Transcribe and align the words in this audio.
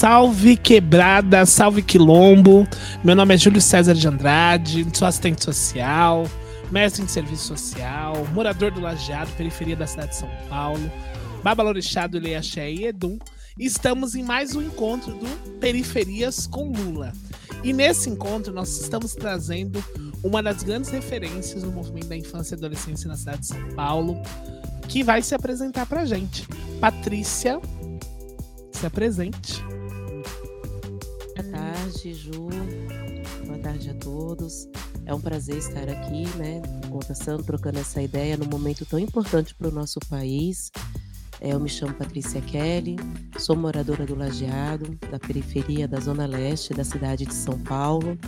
Salve 0.00 0.56
quebrada, 0.56 1.44
salve 1.44 1.82
quilombo. 1.82 2.66
Meu 3.04 3.14
nome 3.14 3.34
é 3.34 3.36
Júlio 3.36 3.60
César 3.60 3.92
de 3.92 4.08
Andrade, 4.08 4.86
sou 4.94 5.06
assistente 5.06 5.44
social, 5.44 6.26
mestre 6.70 7.02
em 7.02 7.06
serviço 7.06 7.48
social, 7.48 8.26
morador 8.32 8.70
do 8.70 8.80
Lajeado, 8.80 9.30
periferia 9.32 9.76
da 9.76 9.86
cidade 9.86 10.12
de 10.12 10.16
São 10.16 10.30
Paulo, 10.48 10.90
babalorixado, 11.44 12.16
Ileaxé 12.16 12.72
e 12.72 12.86
Edum. 12.86 13.18
Estamos 13.58 14.14
em 14.14 14.22
mais 14.22 14.56
um 14.56 14.62
encontro 14.62 15.12
do 15.12 15.26
Periferias 15.58 16.46
com 16.46 16.72
Lula. 16.72 17.12
E 17.62 17.70
nesse 17.70 18.08
encontro 18.08 18.54
nós 18.54 18.80
estamos 18.80 19.14
trazendo 19.14 19.84
uma 20.24 20.42
das 20.42 20.62
grandes 20.62 20.88
referências 20.88 21.62
do 21.62 21.70
movimento 21.70 22.08
da 22.08 22.16
infância 22.16 22.54
e 22.54 22.56
adolescência 22.56 23.06
na 23.06 23.18
cidade 23.18 23.40
de 23.40 23.48
São 23.48 23.68
Paulo, 23.76 24.16
que 24.88 25.04
vai 25.04 25.20
se 25.20 25.34
apresentar 25.34 25.84
pra 25.84 26.06
gente. 26.06 26.48
Patrícia, 26.80 27.60
se 28.72 28.86
apresente. 28.86 29.62
Boa 31.40 31.52
tarde, 31.52 32.12
Ju. 32.12 32.48
Boa 33.46 33.58
tarde 33.60 33.88
a 33.88 33.94
todos. 33.94 34.68
É 35.06 35.14
um 35.14 35.20
prazer 35.20 35.56
estar 35.56 35.88
aqui, 35.88 36.28
né, 36.36 36.60
conversando, 36.90 37.42
trocando 37.42 37.78
essa 37.78 38.02
ideia 38.02 38.36
num 38.36 38.44
momento 38.44 38.84
tão 38.84 38.98
importante 38.98 39.54
para 39.54 39.68
o 39.68 39.70
nosso 39.70 39.98
país. 40.00 40.70
É, 41.40 41.54
eu 41.54 41.60
me 41.60 41.70
chamo 41.70 41.94
Patrícia 41.94 42.42
Kelly, 42.42 42.96
sou 43.38 43.56
moradora 43.56 44.04
do 44.04 44.14
Lajeado, 44.14 44.98
da 45.10 45.18
periferia 45.18 45.88
da 45.88 45.98
Zona 45.98 46.26
Leste 46.26 46.74
da 46.74 46.84
cidade 46.84 47.24
de 47.24 47.32
São 47.32 47.58
Paulo 47.60 48.18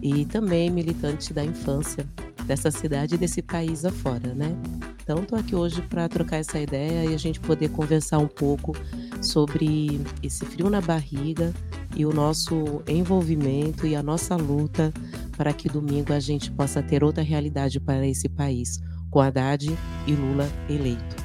e 0.00 0.24
também 0.24 0.70
militante 0.70 1.34
da 1.34 1.44
infância 1.44 2.08
dessa 2.46 2.70
cidade 2.70 3.16
e 3.16 3.18
desse 3.18 3.42
país 3.42 3.84
afora, 3.84 4.32
né? 4.32 4.56
Então, 5.02 5.24
estou 5.24 5.38
aqui 5.40 5.56
hoje 5.56 5.82
para 5.82 6.08
trocar 6.08 6.36
essa 6.36 6.60
ideia 6.60 7.10
e 7.10 7.14
a 7.14 7.18
gente 7.18 7.40
poder 7.40 7.70
conversar 7.70 8.18
um 8.18 8.28
pouco 8.28 8.76
sobre 9.20 10.00
esse 10.22 10.44
frio 10.44 10.70
na 10.70 10.80
barriga 10.80 11.52
e 11.96 12.04
o 12.04 12.12
nosso 12.12 12.82
envolvimento 12.86 13.86
e 13.86 13.94
a 13.94 14.02
nossa 14.02 14.36
luta 14.36 14.92
para 15.36 15.52
que 15.52 15.68
domingo 15.68 16.12
a 16.12 16.20
gente 16.20 16.50
possa 16.50 16.82
ter 16.82 17.02
outra 17.02 17.22
realidade 17.22 17.80
para 17.80 18.06
esse 18.06 18.28
país, 18.28 18.80
com 19.10 19.20
Haddad 19.20 19.76
e 20.06 20.12
Lula 20.12 20.48
eleito. 20.68 21.16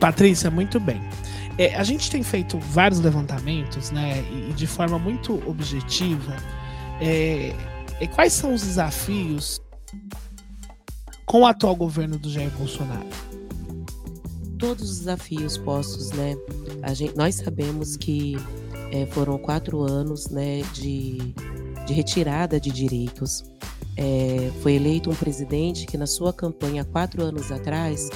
Patrícia, 0.00 0.50
muito 0.50 0.78
bem. 0.78 1.00
É, 1.56 1.74
a 1.76 1.84
gente 1.84 2.10
tem 2.10 2.22
feito 2.22 2.58
vários 2.58 3.00
levantamentos, 3.00 3.90
né, 3.90 4.24
e, 4.50 4.52
de 4.52 4.66
forma 4.66 4.98
muito 4.98 5.42
objetiva, 5.48 6.36
é, 7.00 7.54
é, 8.00 8.06
quais 8.08 8.32
são 8.32 8.52
os 8.52 8.62
desafios 8.62 9.60
com 11.24 11.42
o 11.42 11.46
atual 11.46 11.76
governo 11.76 12.18
do 12.18 12.28
Jair 12.28 12.50
Bolsonaro? 12.58 13.06
Todos 14.58 14.90
os 14.90 14.98
desafios 15.00 15.58
postos, 15.58 16.10
né? 16.12 16.34
Gente, 16.94 17.16
nós 17.16 17.34
sabemos 17.34 17.96
que 17.96 18.36
é, 18.94 19.06
foram 19.06 19.36
quatro 19.36 19.82
anos, 19.82 20.28
né, 20.28 20.62
de, 20.72 21.18
de 21.84 21.92
retirada 21.92 22.60
de 22.60 22.70
direitos. 22.70 23.42
É, 23.96 24.52
foi 24.62 24.74
eleito 24.74 25.10
um 25.10 25.14
presidente 25.14 25.84
que 25.84 25.98
na 25.98 26.06
sua 26.06 26.32
campanha 26.32 26.84
quatro 26.84 27.22
anos 27.22 27.50
atrás 27.50 28.08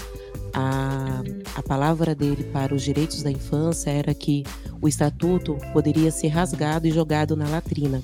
a, 0.52 1.22
a 1.54 1.62
palavra 1.62 2.14
dele 2.14 2.44
para 2.44 2.74
os 2.74 2.82
direitos 2.82 3.22
da 3.22 3.30
infância 3.30 3.90
era 3.90 4.14
que 4.14 4.44
o 4.80 4.88
estatuto 4.88 5.56
poderia 5.72 6.10
ser 6.10 6.28
rasgado 6.28 6.86
e 6.86 6.92
jogado 6.92 7.36
na 7.36 7.48
latrina. 7.48 8.00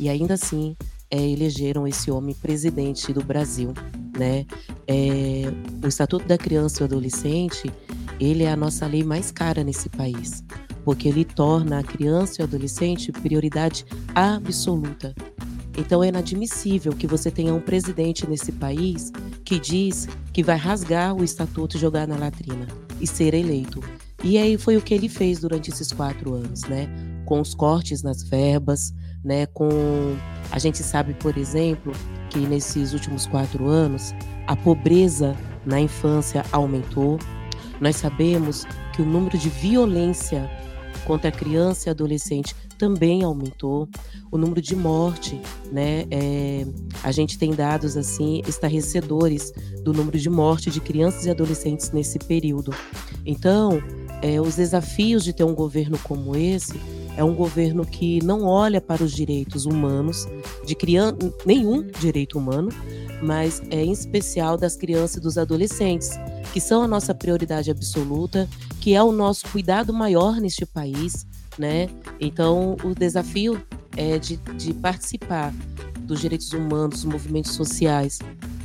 E 0.00 0.08
ainda 0.08 0.34
assim 0.34 0.74
é, 1.10 1.20
elegeram 1.20 1.86
esse 1.86 2.10
homem 2.10 2.34
presidente 2.34 3.12
do 3.12 3.22
Brasil 3.22 3.74
né? 4.18 4.46
É, 4.86 5.44
o 5.82 5.88
Estatuto 5.88 6.26
da 6.26 6.38
Criança 6.38 6.82
e 6.82 6.84
Adolescente, 6.84 7.70
ele 8.20 8.44
é 8.44 8.52
a 8.52 8.56
nossa 8.56 8.86
lei 8.86 9.02
mais 9.02 9.30
cara 9.30 9.64
nesse 9.64 9.88
país, 9.88 10.44
porque 10.84 11.08
ele 11.08 11.24
torna 11.24 11.78
a 11.78 11.82
criança 11.82 12.40
e 12.40 12.42
o 12.42 12.46
adolescente 12.46 13.10
prioridade 13.10 13.84
absoluta. 14.14 15.14
Então 15.76 16.04
é 16.04 16.08
inadmissível 16.08 16.92
que 16.92 17.06
você 17.06 17.30
tenha 17.30 17.52
um 17.52 17.60
presidente 17.60 18.28
nesse 18.28 18.52
país 18.52 19.10
que 19.44 19.58
diz 19.58 20.08
que 20.32 20.42
vai 20.42 20.56
rasgar 20.56 21.14
o 21.14 21.24
estatuto 21.24 21.76
e 21.76 21.80
jogar 21.80 22.06
na 22.06 22.16
latrina 22.16 22.68
e 23.00 23.06
ser 23.06 23.34
eleito. 23.34 23.80
E 24.22 24.38
aí 24.38 24.56
foi 24.56 24.76
o 24.76 24.82
que 24.82 24.94
ele 24.94 25.08
fez 25.08 25.40
durante 25.40 25.70
esses 25.70 25.92
quatro 25.92 26.34
anos, 26.34 26.62
né? 26.62 26.88
Com 27.26 27.40
os 27.40 27.54
cortes 27.54 28.02
nas 28.02 28.22
verbas, 28.22 28.94
né? 29.22 29.46
Com 29.46 29.68
a 30.50 30.58
gente 30.58 30.78
sabe, 30.78 31.12
por 31.14 31.36
exemplo, 31.36 31.92
que 32.30 32.38
nesses 32.38 32.92
últimos 32.92 33.26
quatro 33.26 33.66
anos 33.66 34.14
a 34.46 34.54
pobreza 34.54 35.36
na 35.66 35.80
infância 35.80 36.44
aumentou. 36.52 37.18
Nós 37.80 37.96
sabemos 37.96 38.64
que 38.94 39.02
o 39.02 39.04
número 39.04 39.36
de 39.36 39.48
violência 39.48 40.48
contra 41.04 41.30
criança 41.30 41.88
e 41.88 41.90
adolescente 41.90 42.54
também 42.78 43.22
aumentou. 43.22 43.88
O 44.30 44.38
número 44.38 44.60
de 44.60 44.74
morte, 44.74 45.40
né? 45.70 46.06
É, 46.10 46.66
a 47.02 47.12
gente 47.12 47.38
tem 47.38 47.54
dados 47.54 47.96
assim 47.96 48.42
estarrecedores 48.46 49.52
do 49.82 49.92
número 49.92 50.18
de 50.18 50.28
morte 50.28 50.70
de 50.70 50.80
crianças 50.80 51.26
e 51.26 51.30
adolescentes 51.30 51.92
nesse 51.92 52.18
período. 52.18 52.74
Então, 53.24 53.82
é, 54.20 54.40
os 54.40 54.56
desafios 54.56 55.22
de 55.22 55.32
ter 55.32 55.44
um 55.44 55.54
governo 55.54 55.98
como 56.02 56.34
esse 56.34 56.80
é 57.16 57.22
um 57.22 57.34
governo 57.34 57.84
que 57.84 58.22
não 58.24 58.44
olha 58.44 58.80
para 58.80 59.02
os 59.02 59.12
direitos 59.12 59.66
humanos 59.66 60.26
de 60.66 60.74
criança, 60.74 61.16
nenhum 61.46 61.86
direito 62.00 62.38
humano, 62.38 62.70
mas 63.22 63.62
é 63.70 63.84
em 63.84 63.92
especial 63.92 64.56
das 64.56 64.76
crianças 64.76 65.16
e 65.16 65.20
dos 65.20 65.38
adolescentes, 65.38 66.10
que 66.52 66.60
são 66.60 66.82
a 66.82 66.88
nossa 66.88 67.14
prioridade 67.14 67.70
absoluta, 67.70 68.48
que 68.84 68.94
é 68.94 69.02
o 69.02 69.12
nosso 69.12 69.48
cuidado 69.48 69.94
maior 69.94 70.38
neste 70.38 70.66
país, 70.66 71.26
né? 71.58 71.88
Então, 72.20 72.76
o 72.84 72.94
desafio 72.94 73.58
é 73.96 74.18
de, 74.18 74.36
de 74.58 74.74
participar 74.74 75.54
dos 76.00 76.20
direitos 76.20 76.52
humanos, 76.52 76.96
dos 76.96 77.04
movimentos 77.06 77.52
sociais 77.52 78.18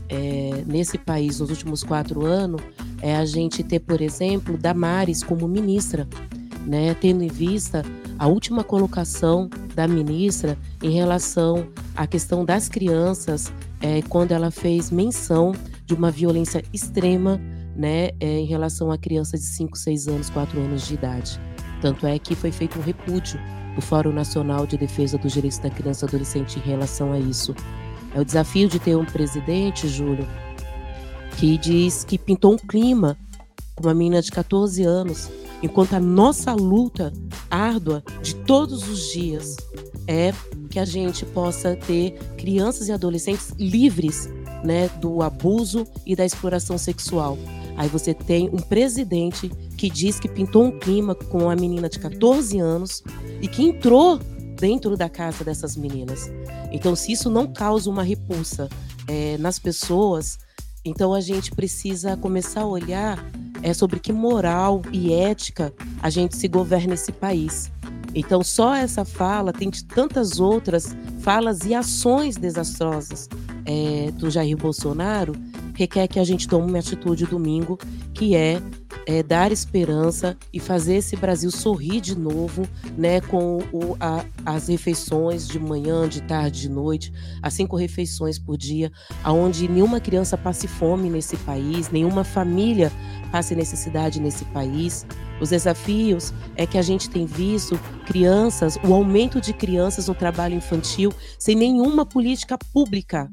é, 0.09 0.61
nesse 0.67 0.97
país 0.97 1.39
nos 1.39 1.49
últimos 1.49 1.85
quatro 1.85 2.25
anos 2.25 2.61
é 3.01 3.15
a 3.15 3.23
gente 3.23 3.63
ter, 3.63 3.79
por 3.79 4.01
exemplo, 4.01 4.57
Damares 4.57 5.23
como 5.23 5.47
ministra, 5.47 6.05
né? 6.65 6.93
Tendo 6.95 7.23
em 7.23 7.29
vista 7.29 7.81
a 8.17 8.27
última 8.27 8.61
colocação 8.61 9.49
da 9.73 9.87
ministra 9.87 10.57
em 10.83 10.91
relação 10.91 11.65
à 11.95 12.05
questão 12.05 12.43
das 12.43 12.67
crianças, 12.67 13.53
é, 13.79 14.01
quando 14.01 14.33
ela 14.33 14.51
fez 14.51 14.91
menção 14.91 15.53
de 15.85 15.93
uma 15.93 16.11
violência 16.11 16.61
extrema 16.73 17.39
né, 17.79 18.09
é, 18.19 18.39
em 18.39 18.45
relação 18.45 18.91
a 18.91 18.97
crianças 18.97 19.39
de 19.39 19.45
5, 19.45 19.77
6 19.77 20.07
anos, 20.09 20.29
4 20.29 20.59
anos 20.59 20.85
de 20.85 20.95
idade. 20.95 21.39
Tanto 21.81 22.05
é 22.05 22.19
que 22.19 22.35
foi 22.35 22.51
feito 22.51 22.77
um 22.77 22.81
repúdio 22.81 23.39
do 23.73 23.81
Fórum 23.81 24.11
Nacional 24.11 24.67
de 24.67 24.77
Defesa 24.77 25.17
dos 25.17 25.31
Direitos 25.31 25.59
da 25.59 25.69
Criança 25.69 26.05
e 26.05 26.09
Adolescente 26.09 26.59
em 26.59 26.61
relação 26.61 27.13
a 27.13 27.19
isso. 27.19 27.55
É 28.13 28.19
o 28.19 28.25
desafio 28.25 28.67
de 28.67 28.79
ter 28.79 28.97
um 28.97 29.05
presidente, 29.05 29.87
Júlio, 29.87 30.27
que 31.37 31.57
diz 31.57 32.03
que 32.03 32.17
pintou 32.17 32.53
um 32.53 32.57
clima 32.57 33.17
com 33.75 33.83
uma 33.87 33.93
menina 33.93 34.21
de 34.21 34.29
14 34.29 34.83
anos 34.83 35.31
enquanto 35.63 35.93
a 35.93 36.01
nossa 36.01 36.53
luta 36.53 37.13
árdua 37.49 38.03
de 38.21 38.35
todos 38.35 38.89
os 38.89 39.13
dias 39.13 39.55
é 40.05 40.33
que 40.69 40.79
a 40.79 40.85
gente 40.85 41.25
possa 41.25 41.77
ter 41.77 42.11
crianças 42.37 42.89
e 42.89 42.91
adolescentes 42.91 43.53
livres 43.57 44.29
né, 44.65 44.89
do 44.99 45.21
abuso 45.21 45.87
e 46.05 46.13
da 46.13 46.25
exploração 46.25 46.77
sexual. 46.77 47.37
Aí 47.79 47.87
você 47.87 48.13
tem 48.13 48.49
um 48.49 48.57
presidente 48.57 49.47
que 49.77 49.89
diz 49.89 50.19
que 50.19 50.27
pintou 50.27 50.65
um 50.65 50.79
clima 50.79 51.15
com 51.15 51.43
uma 51.43 51.55
menina 51.55 51.87
de 51.87 51.97
14 51.97 52.59
anos 52.59 53.01
e 53.41 53.47
que 53.47 53.63
entrou 53.63 54.19
dentro 54.59 54.97
da 54.97 55.07
casa 55.07 55.45
dessas 55.45 55.77
meninas. 55.77 56.29
Então, 56.73 56.93
se 56.93 57.13
isso 57.13 57.29
não 57.29 57.47
causa 57.47 57.89
uma 57.89 58.03
repulsa 58.03 58.67
é, 59.07 59.37
nas 59.37 59.57
pessoas, 59.57 60.37
então 60.83 61.13
a 61.13 61.21
gente 61.21 61.51
precisa 61.51 62.17
começar 62.17 62.63
a 62.63 62.67
olhar 62.67 63.25
é 63.63 63.73
sobre 63.73 64.01
que 64.01 64.11
moral 64.11 64.81
e 64.91 65.13
ética 65.13 65.73
a 66.01 66.09
gente 66.09 66.35
se 66.35 66.49
governa 66.49 66.95
esse 66.95 67.13
país. 67.13 67.71
Então, 68.13 68.43
só 68.43 68.75
essa 68.75 69.05
fala, 69.05 69.53
tem 69.53 69.71
tantas 69.71 70.37
outras 70.41 70.93
falas 71.19 71.61
e 71.61 71.73
ações 71.73 72.35
desastrosas 72.35 73.29
é, 73.65 74.11
do 74.11 74.29
Jair 74.29 74.57
Bolsonaro, 74.57 75.33
requer 75.79 76.09
que 76.09 76.19
a 76.19 76.23
gente 76.25 76.45
tome 76.45 76.69
uma 76.69 76.79
atitude 76.79 77.25
domingo, 77.25 77.77
que 78.13 78.35
é 78.35 78.61
é, 79.05 79.23
dar 79.23 79.51
esperança 79.51 80.37
e 80.53 80.59
fazer 80.59 80.97
esse 80.97 81.15
Brasil 81.15 81.49
sorrir 81.49 82.01
de 82.01 82.17
novo, 82.17 82.67
né, 82.97 83.21
com 83.21 83.57
o, 83.71 83.95
a, 83.99 84.23
as 84.45 84.67
refeições 84.67 85.47
de 85.47 85.57
manhã, 85.57 86.07
de 86.07 86.21
tarde, 86.21 86.61
de 86.61 86.69
noite, 86.69 87.11
as 87.41 87.53
cinco 87.53 87.75
refeições 87.75 88.37
por 88.37 88.57
dia, 88.57 88.91
aonde 89.23 89.67
nenhuma 89.67 89.99
criança 89.99 90.37
passe 90.37 90.67
fome 90.67 91.09
nesse 91.09 91.37
país, 91.37 91.89
nenhuma 91.89 92.23
família 92.23 92.91
passe 93.31 93.55
necessidade 93.55 94.19
nesse 94.19 94.45
país. 94.45 95.05
Os 95.41 95.49
desafios 95.49 96.33
é 96.55 96.67
que 96.67 96.77
a 96.77 96.81
gente 96.81 97.09
tem 97.09 97.25
visto 97.25 97.79
crianças, 98.05 98.77
o 98.83 98.93
aumento 98.93 99.39
de 99.39 99.53
crianças 99.53 100.07
no 100.07 100.13
trabalho 100.13 100.55
infantil 100.55 101.13
sem 101.37 101.55
nenhuma 101.55 102.05
política 102.05 102.57
pública 102.73 103.29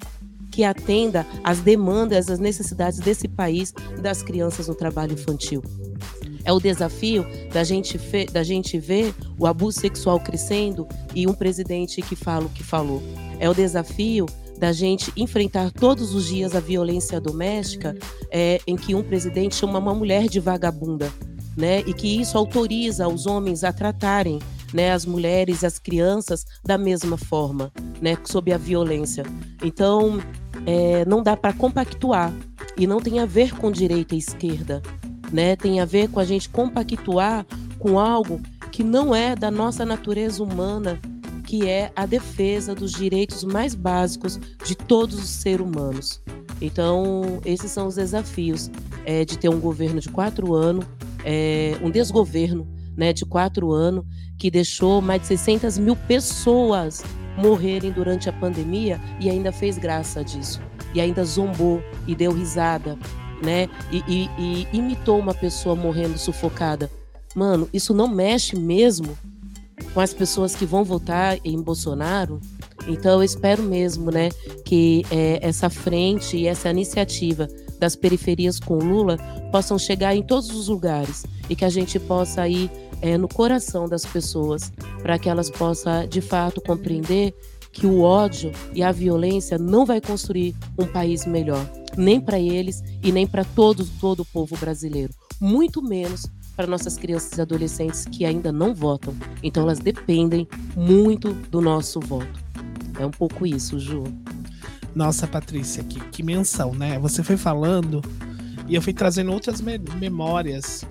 que 0.56 0.64
atenda 0.64 1.26
às 1.44 1.60
demandas, 1.60 2.30
às 2.30 2.38
necessidades 2.38 2.98
desse 2.98 3.28
país 3.28 3.74
das 4.00 4.22
crianças 4.22 4.68
no 4.68 4.74
trabalho 4.74 5.12
infantil. 5.12 5.62
É 6.46 6.50
o 6.50 6.58
desafio 6.58 7.26
da 7.52 7.62
gente, 7.62 7.98
da 8.32 8.42
gente 8.42 8.78
ver 8.78 9.14
o 9.38 9.46
abuso 9.46 9.78
sexual 9.78 10.18
crescendo 10.18 10.88
e 11.14 11.26
um 11.26 11.34
presidente 11.34 12.00
que 12.00 12.16
fala 12.16 12.46
o 12.46 12.48
que 12.48 12.64
falou. 12.64 13.02
É 13.38 13.50
o 13.50 13.54
desafio 13.54 14.24
da 14.58 14.72
gente 14.72 15.12
enfrentar 15.14 15.70
todos 15.70 16.14
os 16.14 16.26
dias 16.26 16.54
a 16.54 16.60
violência 16.60 17.20
doméstica 17.20 17.94
é, 18.30 18.58
em 18.66 18.76
que 18.76 18.94
um 18.94 19.02
presidente 19.02 19.56
chama 19.56 19.78
uma 19.78 19.94
mulher 19.94 20.26
de 20.26 20.40
vagabunda, 20.40 21.12
né? 21.54 21.80
E 21.80 21.92
que 21.92 22.18
isso 22.18 22.38
autoriza 22.38 23.06
os 23.06 23.26
homens 23.26 23.62
a 23.62 23.74
tratarem 23.74 24.38
né, 24.72 24.92
as 24.92 25.04
mulheres 25.04 25.64
as 25.64 25.78
crianças 25.78 26.44
da 26.64 26.76
mesma 26.76 27.16
forma, 27.16 27.72
né, 28.00 28.16
sob 28.24 28.52
a 28.52 28.58
violência. 28.58 29.24
Então, 29.62 30.20
é, 30.66 31.04
não 31.04 31.22
dá 31.22 31.36
para 31.36 31.52
compactuar 31.52 32.32
e 32.76 32.86
não 32.86 33.00
tem 33.00 33.20
a 33.20 33.26
ver 33.26 33.54
com 33.56 33.70
direita 33.70 34.14
e 34.14 34.18
esquerda, 34.18 34.82
né? 35.32 35.56
Tem 35.56 35.80
a 35.80 35.84
ver 35.84 36.08
com 36.08 36.20
a 36.20 36.24
gente 36.24 36.48
compactuar 36.48 37.46
com 37.78 37.98
algo 37.98 38.40
que 38.72 38.82
não 38.82 39.14
é 39.14 39.34
da 39.34 39.50
nossa 39.50 39.86
natureza 39.86 40.42
humana, 40.42 41.00
que 41.44 41.68
é 41.68 41.90
a 41.94 42.04
defesa 42.04 42.74
dos 42.74 42.92
direitos 42.92 43.44
mais 43.44 43.74
básicos 43.74 44.38
de 44.64 44.74
todos 44.74 45.18
os 45.18 45.28
seres 45.28 45.64
humanos. 45.64 46.20
Então, 46.60 47.40
esses 47.44 47.70
são 47.70 47.86
os 47.86 47.94
desafios 47.94 48.70
é, 49.04 49.24
de 49.24 49.38
ter 49.38 49.48
um 49.48 49.60
governo 49.60 50.00
de 50.00 50.08
quatro 50.08 50.54
anos, 50.54 50.84
é, 51.24 51.76
um 51.82 51.90
desgoverno 51.90 52.66
né, 52.96 53.12
de 53.12 53.24
quatro 53.24 53.72
anos, 53.72 54.04
que 54.38 54.50
deixou 54.50 55.00
mais 55.00 55.22
de 55.22 55.28
600 55.28 55.78
mil 55.78 55.96
pessoas 55.96 57.04
morrerem 57.36 57.90
durante 57.92 58.28
a 58.28 58.32
pandemia 58.32 59.00
e 59.20 59.28
ainda 59.28 59.52
fez 59.52 59.78
graça 59.78 60.24
disso. 60.24 60.60
E 60.94 61.00
ainda 61.00 61.24
zombou 61.24 61.82
e 62.06 62.14
deu 62.14 62.32
risada, 62.32 62.98
né? 63.42 63.68
E, 63.90 64.02
e, 64.08 64.30
e 64.38 64.68
imitou 64.72 65.18
uma 65.18 65.34
pessoa 65.34 65.74
morrendo 65.74 66.18
sufocada. 66.18 66.90
Mano, 67.34 67.68
isso 67.72 67.92
não 67.92 68.08
mexe 68.08 68.56
mesmo 68.56 69.16
com 69.92 70.00
as 70.00 70.14
pessoas 70.14 70.54
que 70.54 70.64
vão 70.64 70.84
votar 70.84 71.38
em 71.44 71.60
Bolsonaro? 71.60 72.40
Então 72.88 73.12
eu 73.12 73.22
espero 73.22 73.62
mesmo, 73.62 74.10
né, 74.10 74.28
que 74.64 75.04
é, 75.10 75.38
essa 75.42 75.68
frente 75.68 76.36
e 76.36 76.46
essa 76.46 76.70
iniciativa 76.70 77.48
das 77.78 77.96
periferias 77.96 78.58
com 78.58 78.78
Lula 78.78 79.18
possam 79.50 79.78
chegar 79.78 80.14
em 80.14 80.22
todos 80.22 80.50
os 80.50 80.68
lugares 80.68 81.24
e 81.48 81.56
que 81.56 81.64
a 81.64 81.68
gente 81.68 81.98
possa 81.98 82.48
ir 82.48 82.70
é, 83.00 83.16
no 83.16 83.28
coração 83.28 83.88
das 83.88 84.04
pessoas 84.04 84.72
para 85.02 85.18
que 85.18 85.28
elas 85.28 85.50
possam 85.50 86.06
de 86.06 86.20
fato 86.20 86.60
compreender 86.60 87.34
que 87.72 87.86
o 87.86 88.00
ódio 88.00 88.52
e 88.72 88.82
a 88.82 88.90
violência 88.90 89.58
não 89.58 89.84
vai 89.84 90.00
construir 90.00 90.54
um 90.78 90.86
país 90.86 91.26
melhor, 91.26 91.64
nem 91.96 92.20
para 92.20 92.40
eles 92.40 92.82
e 93.02 93.12
nem 93.12 93.26
para 93.26 93.44
todo, 93.44 93.86
todo 94.00 94.20
o 94.20 94.24
povo 94.24 94.56
brasileiro, 94.56 95.12
muito 95.38 95.82
menos 95.82 96.26
para 96.56 96.66
nossas 96.66 96.96
crianças 96.96 97.36
e 97.36 97.40
adolescentes 97.42 98.06
que 98.06 98.24
ainda 98.24 98.50
não 98.50 98.74
votam. 98.74 99.14
Então 99.42 99.64
elas 99.64 99.78
dependem 99.78 100.48
muito 100.74 101.34
do 101.34 101.60
nosso 101.60 102.00
voto. 102.00 102.46
É 102.98 103.04
um 103.04 103.10
pouco 103.10 103.46
isso, 103.46 103.78
Ju. 103.78 104.04
Nossa, 104.94 105.26
Patrícia, 105.26 105.84
que, 105.84 106.00
que 106.00 106.22
menção, 106.22 106.72
né? 106.72 106.98
Você 106.98 107.22
foi 107.22 107.36
falando 107.36 108.00
e 108.66 108.74
eu 108.74 108.80
fui 108.80 108.94
trazendo 108.94 109.30
outras 109.30 109.60
me 109.60 109.78
memórias 109.78 110.82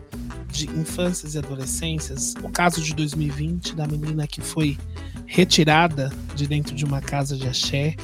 de 0.55 0.69
infâncias 0.69 1.35
e 1.35 1.37
adolescências. 1.37 2.33
O 2.43 2.49
caso 2.49 2.81
de 2.81 2.93
2020 2.93 3.75
da 3.75 3.85
menina 3.87 4.25
que 4.25 4.41
foi 4.41 4.77
retirada 5.25 6.11
de 6.35 6.47
dentro 6.47 6.75
de 6.75 6.85
uma 6.85 7.01
casa 7.01 7.37
de 7.37 7.47
axé, 7.47 7.95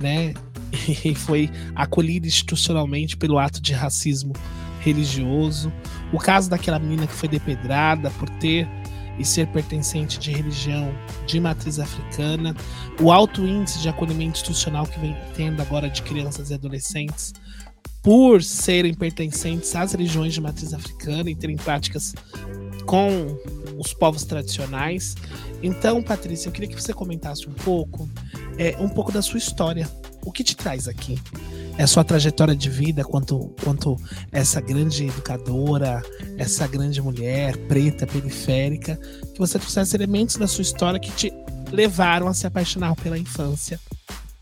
né? 0.00 0.34
E 1.02 1.14
foi 1.14 1.50
acolhida 1.74 2.26
institucionalmente 2.26 3.16
pelo 3.16 3.38
ato 3.38 3.60
de 3.60 3.72
racismo 3.72 4.34
religioso. 4.80 5.72
O 6.12 6.18
caso 6.18 6.50
daquela 6.50 6.78
menina 6.78 7.06
que 7.06 7.14
foi 7.14 7.28
depedrada 7.28 8.10
por 8.12 8.28
ter 8.28 8.68
e 9.18 9.24
ser 9.24 9.46
pertencente 9.48 10.18
de 10.18 10.30
religião 10.30 10.94
de 11.26 11.40
matriz 11.40 11.78
africana, 11.78 12.54
o 13.00 13.10
alto 13.10 13.44
índice 13.44 13.80
de 13.80 13.88
acolhimento 13.88 14.38
institucional 14.38 14.86
que 14.86 15.00
vem 15.00 15.16
tendo 15.34 15.60
agora 15.60 15.90
de 15.90 16.02
crianças 16.02 16.50
e 16.50 16.54
adolescentes 16.54 17.32
por 18.08 18.42
serem 18.42 18.94
pertencentes 18.94 19.76
às 19.76 19.92
religiões 19.92 20.32
de 20.32 20.40
matriz 20.40 20.72
africana 20.72 21.28
e 21.28 21.34
terem 21.34 21.58
práticas 21.58 22.14
com 22.86 23.38
os 23.76 23.92
povos 23.92 24.24
tradicionais. 24.24 25.14
Então, 25.62 26.02
Patrícia, 26.02 26.48
eu 26.48 26.52
queria 26.52 26.70
que 26.70 26.82
você 26.82 26.94
comentasse 26.94 27.46
um 27.46 27.52
pouco, 27.52 28.08
é, 28.56 28.74
um 28.80 28.88
pouco 28.88 29.12
da 29.12 29.20
sua 29.20 29.36
história. 29.36 29.86
O 30.24 30.32
que 30.32 30.42
te 30.42 30.56
traz 30.56 30.88
aqui? 30.88 31.18
É 31.76 31.86
sua 31.86 32.02
trajetória 32.02 32.56
de 32.56 32.70
vida 32.70 33.04
quanto, 33.04 33.54
quanto 33.62 33.94
essa 34.32 34.58
grande 34.58 35.08
educadora, 35.08 36.02
essa 36.38 36.66
grande 36.66 37.02
mulher 37.02 37.58
preta, 37.68 38.06
periférica, 38.06 38.98
que 39.34 39.38
você 39.38 39.58
trouxesse 39.58 39.94
elementos 39.94 40.36
da 40.36 40.46
sua 40.46 40.62
história 40.62 40.98
que 40.98 41.10
te 41.10 41.30
levaram 41.70 42.26
a 42.26 42.32
se 42.32 42.46
apaixonar 42.46 42.96
pela 42.96 43.18
infância 43.18 43.78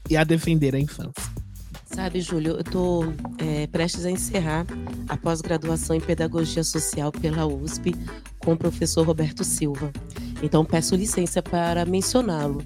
e 0.09 0.17
a 0.17 0.23
defender 0.23 0.73
a 0.73 0.79
infância. 0.79 1.46
Sabe, 1.87 2.21
Júlio, 2.21 2.55
eu 2.55 2.61
estou 2.61 3.05
é, 3.39 3.67
prestes 3.69 4.05
a 4.05 4.11
encerrar 4.11 4.67
a 5.09 5.17
pós-graduação 5.17 5.95
em 5.95 6.01
Pedagogia 6.01 6.65
Social 6.65 7.13
pela 7.13 7.47
USP 7.47 7.95
com 8.39 8.53
o 8.53 8.57
professor 8.57 9.07
Roberto 9.07 9.45
Silva. 9.45 9.93
Então, 10.43 10.65
peço 10.65 10.97
licença 10.97 11.41
para 11.41 11.87
mencioná-lo. 11.87 12.63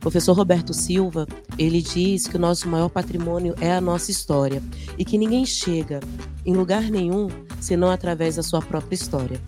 Professor 0.00 0.32
Roberto 0.32 0.74
Silva, 0.74 1.28
ele 1.56 1.80
diz 1.80 2.26
que 2.26 2.36
o 2.36 2.40
nosso 2.40 2.68
maior 2.68 2.88
patrimônio 2.88 3.54
é 3.60 3.72
a 3.72 3.80
nossa 3.80 4.10
história 4.10 4.60
e 4.98 5.04
que 5.04 5.16
ninguém 5.18 5.46
chega 5.46 6.00
em 6.44 6.54
lugar 6.54 6.82
nenhum 6.82 7.28
senão 7.60 7.90
através 7.90 8.34
da 8.36 8.42
sua 8.42 8.60
própria 8.60 8.96
história. 8.96 9.40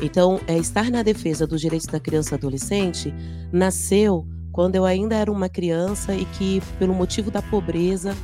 Então, 0.00 0.40
é, 0.46 0.56
estar 0.56 0.90
na 0.90 1.02
defesa 1.02 1.46
dos 1.46 1.60
direitos 1.60 1.88
da 1.88 2.00
criança 2.00 2.34
e 2.34 2.38
adolescente 2.38 3.12
nasceu 3.52 4.24
quando 4.52 4.76
eu 4.76 4.84
ainda 4.84 5.14
era 5.14 5.30
uma 5.30 5.48
criança 5.48 6.14
e 6.14 6.24
que, 6.24 6.62
pelo 6.78 6.94
motivo 6.94 7.30
da 7.30 7.42
pobreza, 7.42 8.16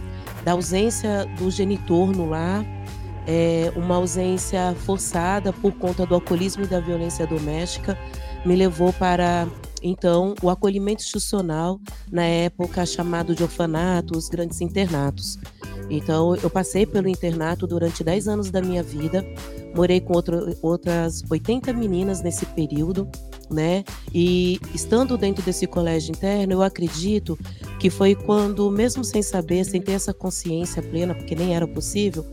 da 0.44 0.52
ausência 0.52 1.26
do 1.38 1.50
genitor 1.50 2.12
no 2.14 2.28
lar, 2.28 2.64
é, 3.26 3.72
uma 3.74 3.96
ausência 3.96 4.74
forçada 4.84 5.52
por 5.52 5.72
conta 5.72 6.04
do 6.04 6.14
alcoolismo 6.14 6.64
e 6.64 6.66
da 6.66 6.80
violência 6.80 7.26
doméstica, 7.26 7.98
me 8.44 8.54
levou 8.54 8.92
para 8.92 9.48
então 9.82 10.34
o 10.42 10.48
acolhimento 10.48 11.02
institucional 11.02 11.78
na 12.10 12.24
época 12.24 12.86
chamado 12.86 13.34
de 13.34 13.42
orfanato, 13.42 14.16
os 14.16 14.28
grandes 14.28 14.60
internatos. 14.60 15.38
Então 15.90 16.34
eu 16.36 16.48
passei 16.48 16.86
pelo 16.86 17.08
internato 17.08 17.66
durante 17.66 18.02
10 18.02 18.28
anos 18.28 18.50
da 18.50 18.62
minha 18.62 18.82
vida, 18.82 19.24
morei 19.74 20.00
com 20.00 20.14
outro, 20.14 20.56
outras 20.62 21.22
80 21.30 21.72
meninas 21.72 22.22
nesse 22.22 22.46
período, 22.46 23.08
né? 23.50 23.84
E 24.12 24.60
estando 24.74 25.16
dentro 25.16 25.44
desse 25.44 25.66
colégio 25.66 26.12
interno, 26.12 26.54
eu 26.54 26.62
acredito 26.62 27.38
que 27.78 27.90
foi 27.90 28.14
quando, 28.14 28.70
mesmo 28.70 29.04
sem 29.04 29.22
saber, 29.22 29.64
sem 29.64 29.80
ter 29.80 29.92
essa 29.92 30.14
consciência 30.14 30.82
plena, 30.82 31.14
porque 31.14 31.34
nem 31.34 31.54
era 31.54 31.66
possível, 31.66 32.24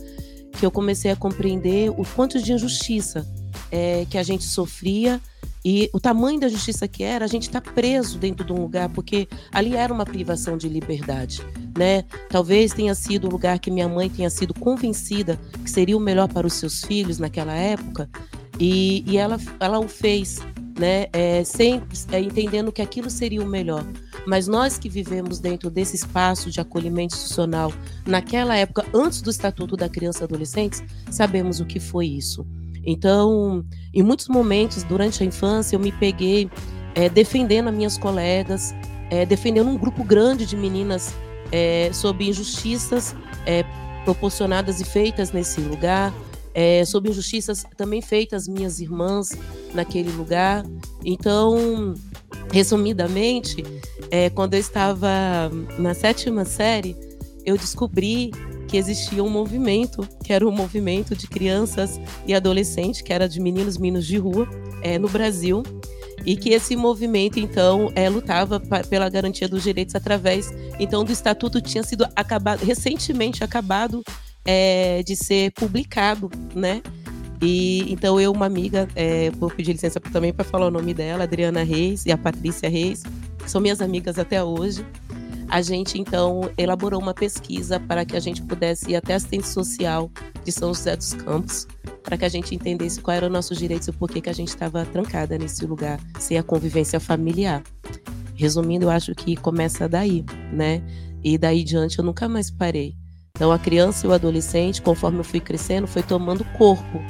que 0.51 0.65
eu 0.65 0.71
comecei 0.71 1.11
a 1.11 1.15
compreender 1.15 1.89
o 1.89 2.05
quanto 2.15 2.41
de 2.41 2.53
injustiça 2.53 3.27
é, 3.71 4.05
que 4.09 4.17
a 4.17 4.23
gente 4.23 4.43
sofria 4.43 5.21
e 5.63 5.89
o 5.93 5.99
tamanho 5.99 6.39
da 6.39 6.49
justiça 6.49 6.87
que 6.87 7.03
era, 7.03 7.23
a 7.23 7.27
gente 7.27 7.43
está 7.43 7.61
preso 7.61 8.17
dentro 8.17 8.43
de 8.43 8.51
um 8.51 8.59
lugar, 8.59 8.89
porque 8.89 9.27
ali 9.51 9.75
era 9.75 9.93
uma 9.93 10.05
privação 10.05 10.57
de 10.57 10.67
liberdade, 10.67 11.41
né? 11.77 12.03
Talvez 12.29 12.73
tenha 12.73 12.95
sido 12.95 13.27
o 13.27 13.29
lugar 13.29 13.59
que 13.59 13.69
minha 13.69 13.87
mãe 13.87 14.09
tenha 14.09 14.29
sido 14.29 14.55
convencida 14.55 15.39
que 15.63 15.69
seria 15.69 15.95
o 15.95 15.99
melhor 15.99 16.27
para 16.27 16.47
os 16.47 16.53
seus 16.53 16.83
filhos 16.83 17.19
naquela 17.19 17.53
época, 17.53 18.09
e, 18.59 19.03
e 19.07 19.17
ela, 19.17 19.39
ela 19.59 19.79
o 19.79 19.87
fez, 19.87 20.39
né? 20.81 21.05
É, 21.13 21.43
sempre 21.43 21.95
é, 22.11 22.19
entendendo 22.19 22.71
que 22.71 22.81
aquilo 22.81 23.07
seria 23.07 23.41
o 23.41 23.45
melhor. 23.45 23.85
Mas 24.25 24.47
nós 24.47 24.79
que 24.79 24.89
vivemos 24.89 25.39
dentro 25.39 25.69
desse 25.69 25.95
espaço 25.95 26.49
de 26.49 26.59
acolhimento 26.59 27.13
institucional, 27.13 27.71
naquela 28.05 28.57
época, 28.57 28.83
antes 28.91 29.21
do 29.21 29.29
Estatuto 29.29 29.77
da 29.77 29.87
Criança 29.87 30.23
e 30.23 30.25
Adolescente, 30.25 30.83
sabemos 31.11 31.59
o 31.59 31.65
que 31.65 31.79
foi 31.79 32.07
isso. 32.07 32.45
Então, 32.83 33.63
em 33.93 34.01
muitos 34.01 34.27
momentos 34.27 34.81
durante 34.81 35.21
a 35.21 35.25
infância, 35.25 35.75
eu 35.75 35.79
me 35.79 35.91
peguei 35.91 36.49
é, 36.95 37.07
defendendo 37.07 37.67
as 37.67 37.75
minhas 37.75 37.97
colegas, 37.97 38.73
é, 39.11 39.23
defendendo 39.23 39.69
um 39.69 39.77
grupo 39.77 40.03
grande 40.03 40.47
de 40.47 40.57
meninas 40.57 41.13
é, 41.51 41.91
sob 41.93 42.27
injustiças 42.27 43.15
proporcionadas 44.03 44.81
e 44.81 44.85
feitas 44.85 45.31
nesse 45.31 45.61
lugar, 45.61 46.11
sob 46.85 47.09
injustiças 47.09 47.63
também 47.77 48.01
feitas 48.01 48.47
minhas 48.47 48.79
irmãs 48.79 49.31
naquele 49.73 50.11
lugar. 50.11 50.65
Então, 51.03 51.93
resumidamente, 52.51 53.63
quando 54.35 54.55
eu 54.55 54.59
estava 54.59 55.49
na 55.77 55.93
sétima 55.93 56.45
série, 56.45 56.95
eu 57.45 57.57
descobri 57.57 58.31
que 58.71 58.77
existia 58.77 59.21
um 59.21 59.29
movimento, 59.29 60.07
que 60.23 60.31
era 60.31 60.47
um 60.47 60.51
movimento 60.51 61.13
de 61.13 61.27
crianças 61.27 61.99
e 62.25 62.33
adolescentes, 62.33 63.01
que 63.01 63.11
era 63.11 63.27
de 63.27 63.39
meninos 63.41 63.77
meninos 63.77 64.07
de 64.07 64.17
rua, 64.17 64.47
é, 64.81 64.97
no 64.97 65.09
Brasil, 65.09 65.61
e 66.25 66.37
que 66.37 66.51
esse 66.51 66.75
movimento 66.77 67.37
então 67.37 67.91
é, 67.95 68.07
lutava 68.07 68.61
pela 68.89 69.09
garantia 69.09 69.47
dos 69.47 69.63
direitos 69.63 69.95
através 69.95 70.53
então 70.79 71.03
do 71.03 71.11
estatuto 71.11 71.59
tinha 71.59 71.83
sido 71.83 72.05
acabado 72.15 72.63
recentemente 72.63 73.43
acabado 73.43 74.03
é, 74.45 75.03
de 75.03 75.15
ser 75.15 75.51
publicado, 75.51 76.29
né? 76.55 76.81
E 77.41 77.91
então 77.91 78.19
eu, 78.19 78.31
uma 78.31 78.45
amiga, 78.45 78.87
é, 78.95 79.31
vou 79.31 79.49
pedir 79.49 79.73
licença 79.73 79.99
também 79.99 80.31
para 80.31 80.45
falar 80.45 80.67
o 80.67 80.71
nome 80.71 80.93
dela, 80.93 81.23
Adriana 81.23 81.63
Reis 81.63 82.05
e 82.05 82.11
a 82.11 82.17
Patrícia 82.17 82.69
Reis, 82.69 83.03
que 83.39 83.49
são 83.49 83.59
minhas 83.59 83.81
amigas 83.81 84.19
até 84.19 84.43
hoje. 84.43 84.85
A 85.49 85.61
gente 85.61 85.99
então 85.99 86.49
elaborou 86.57 87.01
uma 87.01 87.13
pesquisa 87.13 87.79
para 87.79 88.05
que 88.05 88.15
a 88.15 88.19
gente 88.21 88.41
pudesse 88.43 88.91
ir 88.91 88.95
até 88.95 89.13
a 89.13 89.15
assistente 89.17 89.47
social 89.47 90.09
de 90.45 90.51
São 90.51 90.73
José 90.73 90.95
dos 90.95 91.13
Campos, 91.13 91.67
para 92.03 92.17
que 92.17 92.23
a 92.23 92.29
gente 92.29 92.55
entendesse 92.55 93.01
qual 93.01 93.17
eram 93.17 93.27
os 93.27 93.33
nossos 93.33 93.57
direitos 93.57 93.87
e 93.87 93.91
por 93.91 94.09
que, 94.09 94.21
que 94.21 94.29
a 94.29 94.33
gente 94.33 94.47
estava 94.47 94.85
trancada 94.85 95.37
nesse 95.37 95.65
lugar, 95.65 95.99
sem 96.19 96.37
a 96.37 96.43
convivência 96.43 96.99
familiar. 96.99 97.63
Resumindo, 98.35 98.85
eu 98.85 98.89
acho 98.91 99.13
que 99.13 99.35
começa 99.35 99.89
daí, 99.89 100.23
né? 100.53 100.81
E 101.23 101.37
daí 101.37 101.63
diante 101.63 101.99
eu 101.99 102.05
nunca 102.05 102.29
mais 102.29 102.49
parei. 102.49 102.95
Então 103.41 103.51
a 103.51 103.57
criança 103.57 104.05
e 104.05 104.07
o 104.07 104.13
adolescente, 104.13 104.83
conforme 104.83 105.17
eu 105.17 105.23
fui 105.23 105.39
crescendo, 105.39 105.87
foi 105.87 106.03
tomando 106.03 106.45
corpo 106.59 107.01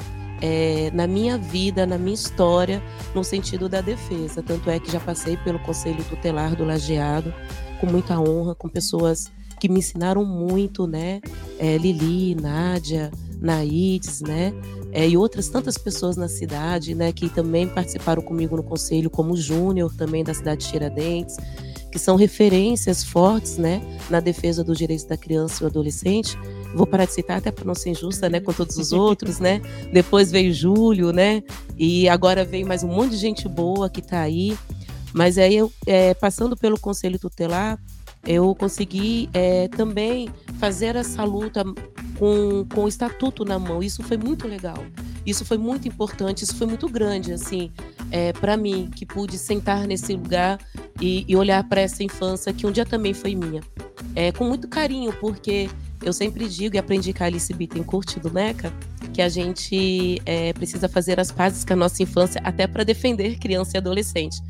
é, 0.41 0.89
na 0.93 1.05
minha 1.05 1.37
vida, 1.37 1.85
na 1.85 1.97
minha 1.97 2.13
história, 2.13 2.81
no 3.13 3.21
sentido 3.21 3.67
da 3.67 3.81
defesa. 3.81 4.41
Tanto 4.41 4.69
é 4.69 4.79
que 4.79 4.89
já 4.89 5.01
passei 5.01 5.35
pelo 5.35 5.59
Conselho 5.59 6.01
Tutelar 6.05 6.55
do 6.55 6.63
Lajeado, 6.63 7.33
com 7.81 7.85
muita 7.85 8.17
honra, 8.17 8.55
com 8.55 8.69
pessoas 8.69 9.29
que 9.59 9.67
me 9.67 9.79
ensinaram 9.79 10.23
muito, 10.23 10.87
né? 10.87 11.19
É, 11.59 11.77
Lili, 11.77 12.33
Nádia, 12.33 13.11
Naides, 13.41 14.21
né? 14.21 14.53
É, 14.93 15.09
e 15.09 15.17
outras 15.17 15.49
tantas 15.49 15.77
pessoas 15.77 16.15
na 16.15 16.29
cidade, 16.29 16.95
né? 16.95 17.11
Que 17.11 17.27
também 17.27 17.67
participaram 17.67 18.21
comigo 18.21 18.55
no 18.55 18.63
conselho, 18.63 19.09
como 19.09 19.33
o 19.33 19.37
Júnior, 19.37 19.93
também 19.97 20.23
da 20.23 20.33
cidade 20.33 20.63
de 20.63 20.71
Tiradentes, 20.71 21.35
que 21.91 21.99
são 21.99 22.15
referências 22.15 23.03
fortes, 23.03 23.57
né? 23.57 23.81
Na 24.09 24.19
defesa 24.19 24.63
dos 24.63 24.77
direitos 24.77 25.05
da 25.05 25.17
criança 25.17 25.57
e 25.57 25.59
do 25.61 25.67
adolescente 25.67 26.37
vou 26.73 26.87
parar 26.87 27.05
de 27.05 27.13
citar 27.13 27.37
até 27.37 27.51
para 27.51 27.65
não 27.65 27.75
ser 27.75 27.89
injusta, 27.91 28.29
né, 28.29 28.39
com 28.39 28.53
todos 28.53 28.77
os 28.77 28.91
outros, 28.93 29.39
né? 29.39 29.61
Depois 29.91 30.31
veio 30.31 30.53
Júlio, 30.53 31.11
né? 31.11 31.43
E 31.77 32.07
agora 32.09 32.45
veio 32.45 32.67
mais 32.67 32.83
um 32.83 32.87
monte 32.87 33.11
de 33.11 33.17
gente 33.17 33.47
boa 33.47 33.89
que 33.89 33.99
está 33.99 34.21
aí. 34.21 34.57
Mas 35.13 35.37
aí 35.37 35.55
eu, 35.55 35.71
é, 35.85 36.13
passando 36.13 36.55
pelo 36.55 36.79
Conselho 36.79 37.19
Tutelar, 37.19 37.77
eu 38.25 38.53
consegui 38.55 39.29
é, 39.33 39.67
também 39.67 40.29
fazer 40.59 40.95
essa 40.95 41.23
luta 41.23 41.63
com, 42.17 42.65
com 42.73 42.83
o 42.83 42.87
estatuto 42.87 43.43
na 43.43 43.59
mão. 43.59 43.83
Isso 43.83 44.03
foi 44.03 44.15
muito 44.15 44.47
legal. 44.47 44.77
Isso 45.25 45.43
foi 45.43 45.57
muito 45.57 45.87
importante. 45.87 46.43
Isso 46.43 46.55
foi 46.55 46.67
muito 46.67 46.87
grande, 46.87 47.33
assim, 47.33 47.71
é, 48.09 48.31
para 48.31 48.55
mim, 48.55 48.89
que 48.95 49.05
pude 49.05 49.37
sentar 49.37 49.85
nesse 49.85 50.13
lugar 50.13 50.59
e, 50.99 51.25
e 51.27 51.35
olhar 51.35 51.63
para 51.67 51.81
essa 51.81 52.03
infância 52.03 52.51
que 52.53 52.65
um 52.65 52.71
dia 52.71 52.85
também 52.85 53.13
foi 53.13 53.35
minha. 53.35 53.61
É, 54.15 54.31
com 54.31 54.45
muito 54.45 54.67
carinho, 54.67 55.13
porque 55.13 55.69
eu 56.03 56.11
sempre 56.11 56.49
digo 56.49 56.75
e 56.75 56.79
aprendi 56.79 57.13
com 57.13 57.23
a 57.23 57.27
Alice 57.27 57.53
Bittencourt 57.53 58.19
do 58.19 58.31
NECA 58.31 58.73
que 59.13 59.21
a 59.21 59.29
gente 59.29 60.21
é, 60.25 60.53
precisa 60.53 60.87
fazer 60.87 61.19
as 61.19 61.31
pazes 61.31 61.65
com 61.65 61.73
a 61.73 61.75
nossa 61.75 62.01
infância 62.01 62.41
até 62.43 62.65
para 62.65 62.83
defender 62.83 63.37
criança 63.37 63.75
e 63.75 63.77
adolescente. 63.77 64.41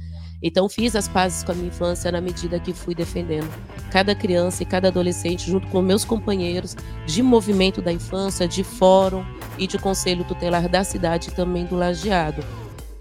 Então 0.42 0.68
fiz 0.68 0.96
as 0.96 1.08
pazes 1.08 1.44
com 1.44 1.52
a 1.52 1.56
minha 1.56 1.68
infância 1.68 2.12
na 2.12 2.20
medida 2.20 2.60
que 2.60 2.74
fui 2.74 2.96
defendendo 2.96 3.50
cada 3.92 4.16
criança 4.16 4.64
e 4.64 4.66
cada 4.66 4.88
adolescente 4.88 5.50
junto 5.50 5.68
com 5.68 5.82
meus 5.82 6.04
companheiros 6.04 6.76
de 7.06 7.22
movimento 7.22 7.82
da 7.82 7.92
infância, 7.92 8.48
de 8.48 8.64
fórum 8.64 9.24
e 9.58 9.68
de 9.68 9.78
conselho 9.78 10.24
tutelar 10.24 10.68
da 10.68 10.84
cidade 10.84 11.30
e 11.30 11.32
também 11.32 11.66
do 11.66 11.76
lajeado. 11.76 12.44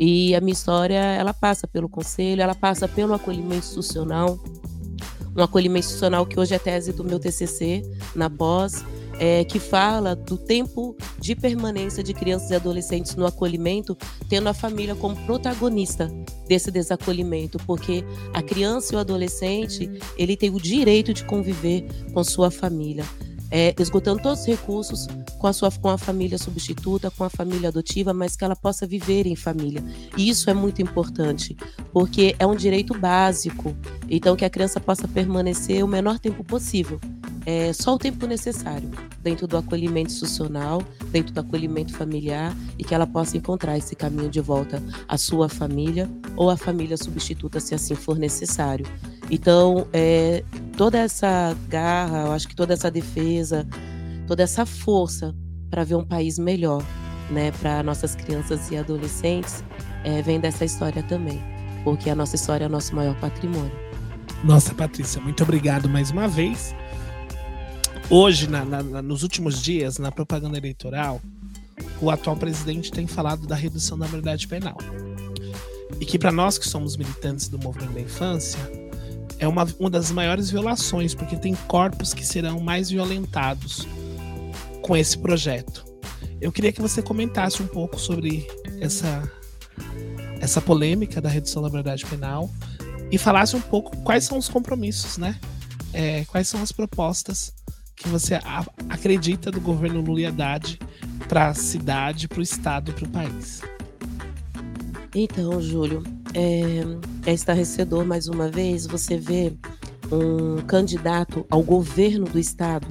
E 0.03 0.35
a 0.35 0.41
minha 0.41 0.55
história, 0.55 0.97
ela 0.97 1.35
passa 1.35 1.69
pelo 1.69 1.87
conselho, 1.87 2.41
ela 2.41 2.55
passa 2.55 2.89
pelo 2.89 3.13
acolhimento 3.13 3.67
institucional, 3.67 4.43
um 5.37 5.43
acolhimento 5.43 5.85
institucional 5.85 6.25
que 6.25 6.41
hoje 6.41 6.55
é 6.55 6.59
tese 6.59 6.91
do 6.91 7.05
meu 7.05 7.19
TCC 7.19 7.83
na 8.17 8.31
pós, 8.31 8.83
é, 9.19 9.45
que 9.45 9.59
fala 9.59 10.17
do 10.17 10.39
tempo 10.39 10.97
de 11.19 11.37
permanência 11.37 12.03
de 12.03 12.15
crianças 12.15 12.51
e 12.51 12.55
adolescentes 12.55 13.15
no 13.15 13.27
acolhimento, 13.27 13.95
tendo 14.27 14.49
a 14.49 14.55
família 14.55 14.95
como 14.95 15.15
protagonista 15.27 16.11
desse 16.49 16.71
desacolhimento, 16.71 17.59
porque 17.67 18.03
a 18.33 18.41
criança 18.41 18.95
e 18.95 18.97
o 18.97 18.99
adolescente 18.99 19.91
ele 20.17 20.35
tem 20.35 20.49
o 20.49 20.59
direito 20.59 21.13
de 21.13 21.25
conviver 21.25 21.87
com 22.15 22.25
sua 22.25 22.51
família 22.51 23.05
é, 23.51 23.75
esgotando 23.79 24.23
todos 24.23 24.41
os 24.41 24.47
recursos 24.47 25.09
com 25.39 25.47
a 25.47 25.53
sua 25.53 25.71
com 25.71 25.89
a 25.89 25.99
família 25.99 26.39
substituta, 26.39 27.11
com 27.11 27.25
a 27.25 27.31
família 27.31 27.69
adotiva, 27.69 28.13
mas 28.13 28.37
que 28.37 28.45
ela 28.45 28.57
possa 28.57 28.87
viver 28.87 29.27
em 29.27 29.37
família. 29.37 29.83
E 30.17 30.29
isso 30.29 30.51
é 30.51 30.55
muito 30.55 30.83
importante, 30.83 31.57
porque 31.93 32.35
é 32.39 32.47
um 32.47 32.55
direito 32.55 32.99
básico. 32.99 33.75
Então 34.09 34.37
que 34.37 34.45
a 34.45 34.51
criança 34.51 34.81
possa 34.81 35.09
permanecer 35.09 35.85
o 35.85 35.89
menor 35.89 36.19
tempo 36.19 36.45
possível, 36.45 37.01
é, 37.47 37.73
só 37.73 37.95
o 37.95 37.99
tempo 37.99 38.27
necessário 38.27 38.91
dentro 39.23 39.47
do 39.47 39.57
acolhimento 39.57 40.11
institucional, 40.11 40.83
dentro 41.11 41.33
do 41.33 41.41
acolhimento 41.41 41.95
familiar 41.95 42.55
e 42.79 42.85
que 42.85 42.95
ela 42.95 43.07
possa 43.07 43.37
encontrar 43.37 43.77
esse 43.79 43.97
caminho 43.97 44.29
de 44.29 44.41
volta 44.41 44.83
à 45.09 45.17
sua 45.17 45.49
família 45.49 46.09
ou 46.37 46.51
à 46.51 46.57
família 46.57 46.97
substituta, 46.97 47.59
se 47.61 47.75
assim 47.75 47.95
for 47.95 48.19
necessário. 48.19 48.87
Então, 49.31 49.87
é, 49.93 50.45
toda 50.81 50.97
essa 50.97 51.55
garra, 51.69 52.21
eu 52.21 52.33
acho 52.33 52.49
que 52.49 52.57
toda 52.57 52.73
essa 52.73 52.91
defesa, 52.91 53.69
toda 54.27 54.43
essa 54.43 54.65
força 54.65 55.37
para 55.69 55.85
ver 55.85 55.95
um 55.95 56.05
país 56.07 56.39
melhor, 56.39 56.83
né, 57.31 57.53
para 57.61 57.83
nossas 57.83 58.15
crianças 58.15 58.71
e 58.71 58.79
adolescentes, 58.79 59.63
é, 60.05 60.23
vem 60.23 60.41
dessa 60.41 60.65
história 60.65 61.03
também, 61.03 61.39
porque 61.85 62.09
a 62.09 62.15
nossa 62.15 62.35
história 62.35 62.65
é 62.65 62.67
o 62.67 62.71
nosso 62.71 62.97
maior 62.97 63.15
patrimônio. 63.21 63.71
Nossa, 64.43 64.73
Patrícia, 64.75 65.21
muito 65.21 65.43
obrigado 65.43 65.87
mais 65.87 66.11
uma 66.11 66.27
vez. 66.27 66.75
Hoje, 68.09 68.49
na, 68.49 68.65
na, 68.65 69.03
nos 69.03 69.23
últimos 69.23 69.61
dias, 69.61 69.99
na 69.99 70.11
propaganda 70.11 70.57
eleitoral, 70.57 71.21
o 72.01 72.11
atual 72.11 72.37
presidente 72.37 72.91
tem 72.91 73.07
falado 73.07 73.47
da 73.47 73.55
redução 73.55 73.99
da 73.99 74.07
maioridade 74.07 74.49
penal. 74.49 74.79
E 76.01 76.07
que 76.07 76.19
para 76.19 76.33
nós 76.33 76.57
que 76.57 76.67
somos 76.67 76.97
militantes 76.97 77.49
do 77.49 77.59
movimento 77.59 77.93
da 77.93 78.01
infância, 78.01 78.59
é 79.41 79.49
uma, 79.49 79.67
uma 79.79 79.91
das 79.91 80.13
maiores 80.13 80.51
violações, 80.51 81.15
porque 81.15 81.35
tem 81.35 81.55
corpos 81.67 82.13
que 82.13 82.25
serão 82.25 82.61
mais 82.61 82.91
violentados 82.91 83.89
com 84.83 84.95
esse 84.95 85.17
projeto. 85.17 85.85
Eu 86.41 86.53
queria 86.53 86.71
que 86.71 86.81
você 86.81 87.03
comentasse 87.03 87.63
um 87.63 87.67
pouco 87.67 87.99
sobre 87.99 88.47
essa, 88.81 89.31
essa 90.41 90.61
polêmica 90.61 91.21
da 91.21 91.29
redução 91.29 91.63
da 91.63 91.69
maioridade 91.69 92.05
penal 92.05 92.51
e 93.11 93.17
falasse 93.17 93.57
um 93.57 93.61
pouco 93.61 93.97
quais 93.99 94.25
são 94.25 94.37
os 94.37 94.49
compromissos, 94.49 95.17
né? 95.17 95.39
É, 95.93 96.25
quais 96.27 96.47
são 96.47 96.63
as 96.63 96.71
propostas 96.71 97.53
que 97.97 98.09
você 98.09 98.39
acredita 98.89 99.51
do 99.51 99.61
governo 99.61 100.01
Lula 100.01 100.21
e 100.21 100.27
Haddad 100.27 100.79
para 101.29 101.49
a 101.49 101.55
cidade, 101.55 102.29
para 102.29 102.39
o 102.39 102.43
estado 102.43 102.91
e 102.91 102.95
para 102.95 103.05
o 103.05 103.09
país? 103.09 103.63
Então, 105.15 105.61
Júlio, 105.61 106.03
é, 106.35 107.31
é 107.31 107.33
estarrecedor 107.33 108.05
mais 108.05 108.29
uma 108.29 108.49
vez 108.49 108.87
você 108.87 109.17
ver 109.17 109.57
um 110.11 110.63
candidato 110.63 111.47
ao 111.51 111.63
governo 111.63 112.27
do 112.27 112.39
estado 112.39 112.87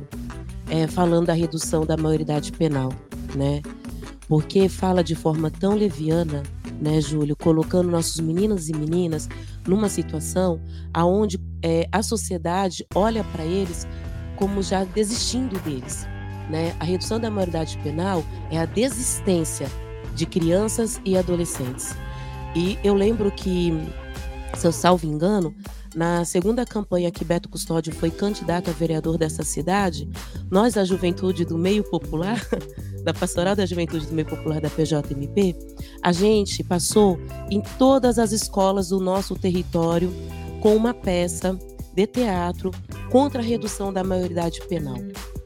é, 0.70 0.88
falando 0.88 1.28
da 1.28 1.34
redução 1.34 1.86
da 1.86 1.98
maioridade 1.98 2.52
penal, 2.52 2.94
né? 3.36 3.62
Porque 4.28 4.70
fala 4.70 5.04
de 5.04 5.16
forma 5.16 5.50
tão 5.50 5.74
leviana, 5.74 6.44
né, 6.80 7.02
Júlio, 7.02 7.36
colocando 7.36 7.90
nossos 7.90 8.20
meninos 8.20 8.70
e 8.70 8.74
meninas 8.74 9.28
numa 9.68 9.90
situação 9.90 10.62
aonde 10.94 11.40
é, 11.64 11.88
a 11.92 12.02
sociedade 12.02 12.86
olha 12.94 13.24
para 13.24 13.44
eles 13.44 13.88
como 14.36 14.62
já 14.62 14.84
desistindo 14.84 15.60
deles, 15.60 16.08
né? 16.50 16.74
A 16.80 16.86
redução 16.86 17.20
da 17.20 17.30
maioridade 17.30 17.78
penal 17.80 18.24
é 18.52 18.60
a 18.60 18.66
desistência 18.66 19.68
de 20.16 20.26
crianças 20.26 21.02
e 21.04 21.18
adolescentes. 21.18 21.96
E 22.56 22.78
eu 22.84 22.94
lembro 22.94 23.32
que, 23.32 23.72
se 24.56 24.66
eu 24.66 24.72
salvo 24.72 25.06
engano, 25.06 25.54
na 25.96 26.24
segunda 26.24 26.66
campanha 26.66 27.12
que 27.12 27.26
Beto 27.26 27.50
Custódio 27.50 27.94
foi 27.94 28.12
candidato 28.12 28.70
a 28.70 28.74
vereador 28.74 29.18
dessa 29.18 29.44
cidade, 29.44 30.08
nós, 30.50 30.78
a 30.78 30.84
juventude 30.84 31.46
do 31.46 31.58
meio 31.58 31.84
popular, 31.84 32.40
da 33.04 33.14
Pastoral 33.14 33.56
da 33.56 33.66
Juventude 33.66 34.06
do 34.06 34.14
Meio 34.14 34.28
Popular 34.28 34.60
da 34.60 34.70
PJMP, 34.70 35.56
a 36.02 36.12
gente 36.12 36.64
passou 36.64 37.20
em 37.50 37.62
todas 37.78 38.20
as 38.20 38.32
escolas 38.32 38.90
do 38.90 39.00
nosso 39.00 39.36
território 39.36 40.12
com 40.62 40.76
uma 40.76 40.94
peça 40.94 41.58
de 41.94 42.06
teatro 42.06 42.72
contra 43.10 43.42
a 43.42 43.44
redução 43.44 43.92
da 43.92 44.04
maioridade 44.04 44.60
penal. 44.68 44.98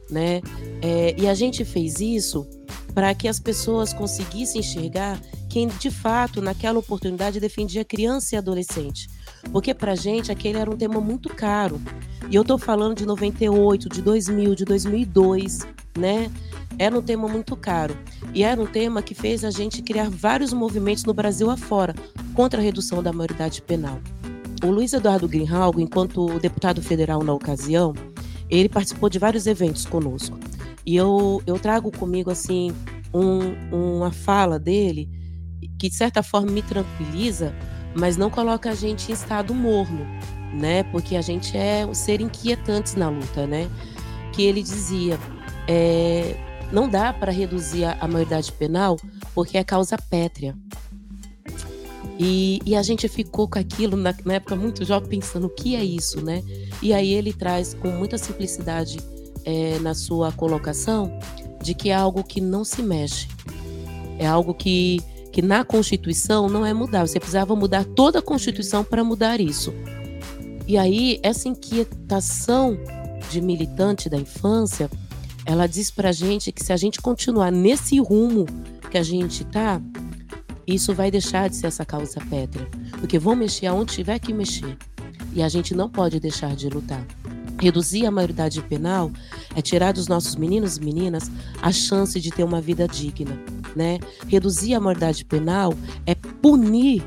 Né? 0.09 0.41
É, 0.81 1.15
e 1.17 1.27
a 1.27 1.33
gente 1.33 1.63
fez 1.63 1.99
isso 1.99 2.47
para 2.93 3.13
que 3.13 3.27
as 3.27 3.39
pessoas 3.39 3.93
conseguissem 3.93 4.61
enxergar 4.61 5.19
quem 5.49 5.67
de 5.67 5.91
fato 5.91 6.41
naquela 6.41 6.79
oportunidade 6.79 7.39
defendia 7.39 7.83
criança 7.85 8.35
e 8.35 8.37
adolescente. 8.37 9.07
Porque 9.51 9.73
para 9.73 9.91
a 9.91 9.95
gente 9.95 10.31
aquele 10.31 10.57
era 10.57 10.69
um 10.69 10.77
tema 10.77 10.99
muito 10.99 11.29
caro. 11.29 11.81
E 12.29 12.35
eu 12.35 12.41
estou 12.41 12.57
falando 12.57 12.95
de 12.95 13.05
98, 13.05 13.89
de 13.89 14.01
2000, 14.01 14.55
de 14.55 14.65
2002, 14.65 15.59
né? 15.97 16.31
Era 16.79 16.97
um 16.97 17.01
tema 17.01 17.27
muito 17.27 17.55
caro. 17.55 17.95
E 18.33 18.43
era 18.43 18.59
um 18.59 18.65
tema 18.65 19.01
que 19.01 19.13
fez 19.13 19.43
a 19.43 19.51
gente 19.51 19.81
criar 19.81 20.09
vários 20.09 20.53
movimentos 20.53 21.03
no 21.03 21.13
Brasil 21.13 21.49
afora 21.49 21.93
contra 22.33 22.59
a 22.59 22.63
redução 22.63 23.03
da 23.03 23.13
maioridade 23.13 23.61
penal. 23.61 23.99
O 24.63 24.71
Luiz 24.71 24.93
Eduardo 24.93 25.27
Greenhalgh, 25.27 25.79
enquanto 25.79 26.39
deputado 26.39 26.81
federal 26.81 27.23
na 27.23 27.33
ocasião, 27.33 27.93
ele 28.59 28.69
participou 28.69 29.09
de 29.09 29.19
vários 29.19 29.47
eventos 29.47 29.85
conosco. 29.85 30.39
E 30.85 30.95
eu, 30.95 31.41
eu 31.47 31.57
trago 31.59 31.91
comigo, 31.91 32.29
assim, 32.29 32.73
um, 33.13 33.95
uma 33.95 34.11
fala 34.11 34.59
dele 34.59 35.09
que 35.79 35.89
de 35.89 35.95
certa 35.95 36.21
forma 36.21 36.51
me 36.51 36.61
tranquiliza, 36.61 37.53
mas 37.95 38.17
não 38.17 38.29
coloca 38.29 38.69
a 38.69 38.75
gente 38.75 39.11
em 39.11 39.13
estado 39.13 39.53
morno, 39.53 40.05
né? 40.53 40.83
Porque 40.83 41.15
a 41.15 41.21
gente 41.21 41.57
é 41.57 41.85
um 41.85 41.93
ser 41.93 42.21
inquietantes 42.21 42.95
na 42.95 43.09
luta, 43.09 43.47
né? 43.47 43.69
Que 44.33 44.43
ele 44.43 44.61
dizia, 44.61 45.17
é, 45.67 46.35
não 46.71 46.89
dá 46.89 47.13
para 47.13 47.31
reduzir 47.31 47.85
a, 47.85 47.97
a 47.99 48.07
maioridade 48.07 48.51
penal 48.51 48.97
porque 49.33 49.57
é 49.57 49.63
causa 49.63 49.97
pétrea. 49.97 50.55
E, 52.19 52.61
e, 52.63 52.75
a 52.75 52.83
gente 52.83 53.07
ficou 53.07 53.47
com 53.47 53.57
aquilo 53.57 53.97
na, 53.97 54.13
na, 54.23 54.35
época 54.35 54.55
muito 54.55 54.85
jovem 54.85 55.09
pensando 55.09 55.47
o 55.47 55.49
que 55.49 55.75
é 55.75 55.83
isso, 55.83 56.23
né? 56.23 56.43
E 56.81 56.93
aí 56.93 57.11
ele 57.11 57.33
traz 57.33 57.73
com 57.73 57.89
muita 57.89 58.19
simplicidade 58.19 58.99
é, 59.43 59.79
na 59.79 59.95
sua 59.95 60.31
colocação 60.31 61.17
de 61.61 61.73
que 61.73 61.89
é 61.89 61.95
algo 61.95 62.23
que 62.23 62.39
não 62.39 62.63
se 62.63 62.83
mexe, 62.83 63.27
é 64.19 64.27
algo 64.27 64.53
que 64.53 65.01
que 65.33 65.41
na 65.41 65.65
Constituição 65.65 66.47
não 66.47 66.63
é 66.63 66.75
mudar. 66.75 67.07
Você 67.07 67.19
precisava 67.19 67.55
mudar 67.55 67.83
toda 67.83 68.19
a 68.19 68.21
Constituição 68.21 68.83
para 68.83 69.03
mudar 69.03 69.41
isso. 69.41 69.73
E 70.67 70.77
aí, 70.77 71.19
essa 71.23 71.49
inquietação 71.49 72.77
de 73.31 73.41
militante 73.41 74.07
da 74.07 74.17
infância, 74.17 74.91
ela 75.43 75.65
diz 75.65 75.89
para 75.89 76.11
gente 76.11 76.51
que 76.51 76.63
se 76.63 76.71
a 76.71 76.77
gente 76.77 77.01
continuar 77.01 77.51
nesse 77.51 77.99
rumo 77.99 78.45
que 78.91 78.97
a 78.97 79.01
gente 79.01 79.41
está, 79.41 79.81
isso 80.65 80.93
vai 80.93 81.11
deixar 81.11 81.49
de 81.49 81.55
ser 81.55 81.67
essa 81.67 81.85
causa 81.85 82.19
pétrea. 82.29 82.67
Porque 82.99 83.19
vão 83.19 83.35
mexer 83.35 83.67
aonde 83.67 83.93
tiver 83.93 84.19
que 84.19 84.33
mexer. 84.33 84.77
E 85.33 85.41
a 85.41 85.49
gente 85.49 85.73
não 85.73 85.89
pode 85.89 86.19
deixar 86.19 86.55
de 86.55 86.69
lutar. 86.69 87.05
Reduzir 87.59 88.05
a 88.05 88.11
maioridade 88.11 88.61
penal 88.61 89.11
é 89.55 89.61
tirar 89.61 89.93
dos 89.93 90.07
nossos 90.07 90.35
meninos 90.35 90.77
e 90.77 90.81
meninas 90.81 91.31
a 91.61 91.71
chance 91.71 92.19
de 92.19 92.31
ter 92.31 92.43
uma 92.43 92.59
vida 92.59 92.87
digna, 92.87 93.39
né? 93.75 93.99
Reduzir 94.27 94.73
a 94.73 94.79
maioridade 94.79 95.23
penal 95.23 95.73
é 96.05 96.13
punir 96.13 97.03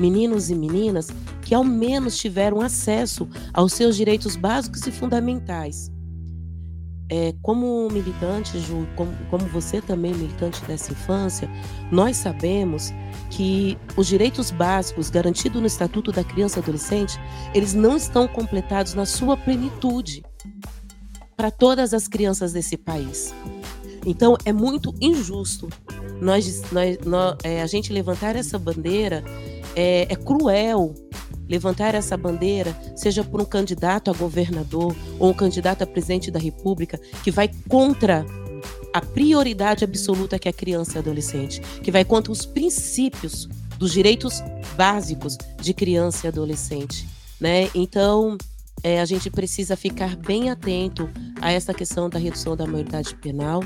meninos 0.00 0.50
e 0.50 0.54
meninas 0.54 1.08
que 1.42 1.54
ao 1.54 1.62
menos 1.62 2.16
tiveram 2.16 2.60
acesso 2.60 3.28
aos 3.52 3.74
seus 3.74 3.96
direitos 3.96 4.36
básicos 4.36 4.86
e 4.86 4.90
fundamentais. 4.90 5.90
É, 7.08 7.34
como 7.42 7.88
militante, 7.90 8.58
Ju, 8.58 8.86
como, 8.96 9.12
como 9.28 9.46
você 9.46 9.82
também 9.82 10.14
militante 10.14 10.62
dessa 10.64 10.92
infância, 10.92 11.48
nós 11.90 12.16
sabemos 12.16 12.92
que 13.30 13.76
os 13.96 14.06
direitos 14.06 14.50
básicos 14.50 15.10
garantidos 15.10 15.60
no 15.60 15.66
Estatuto 15.66 16.10
da 16.10 16.24
Criança 16.24 16.58
e 16.58 16.62
Adolescente, 16.62 17.20
eles 17.54 17.74
não 17.74 17.96
estão 17.96 18.26
completados 18.26 18.94
na 18.94 19.04
sua 19.04 19.36
plenitude 19.36 20.24
para 21.36 21.50
todas 21.50 21.92
as 21.92 22.08
crianças 22.08 22.52
desse 22.52 22.76
país. 22.76 23.34
Então, 24.06 24.36
é 24.44 24.52
muito 24.52 24.94
injusto 25.00 25.68
nós, 26.22 26.62
nós, 26.70 26.98
nós 27.04 27.36
é, 27.42 27.60
a 27.60 27.66
gente 27.66 27.92
levantar 27.92 28.36
essa 28.36 28.56
bandeira, 28.56 29.24
é, 29.74 30.02
é 30.02 30.14
cruel 30.14 30.94
levantar 31.52 31.94
essa 31.94 32.16
bandeira, 32.16 32.74
seja 32.96 33.22
por 33.22 33.38
um 33.38 33.44
candidato 33.44 34.10
a 34.10 34.14
governador 34.14 34.96
ou 35.18 35.30
um 35.30 35.34
candidato 35.34 35.82
a 35.82 35.86
presidente 35.86 36.30
da 36.30 36.38
República, 36.38 36.98
que 37.22 37.30
vai 37.30 37.50
contra 37.68 38.24
a 38.90 39.02
prioridade 39.02 39.84
absoluta 39.84 40.38
que 40.38 40.48
é 40.48 40.50
a 40.50 40.54
criança 40.54 40.96
e 40.96 40.98
adolescente, 40.98 41.60
que 41.82 41.90
vai 41.90 42.06
contra 42.06 42.32
os 42.32 42.46
princípios 42.46 43.46
dos 43.78 43.92
direitos 43.92 44.42
básicos 44.76 45.36
de 45.60 45.74
criança 45.74 46.26
e 46.26 46.28
adolescente, 46.28 47.06
né? 47.38 47.68
Então, 47.74 48.38
é, 48.82 49.00
a 49.00 49.04
gente 49.04 49.28
precisa 49.30 49.76
ficar 49.76 50.16
bem 50.16 50.48
atento 50.48 51.10
a 51.38 51.52
essa 51.52 51.74
questão 51.74 52.08
da 52.08 52.18
redução 52.18 52.56
da 52.56 52.66
maioridade 52.66 53.14
penal 53.16 53.62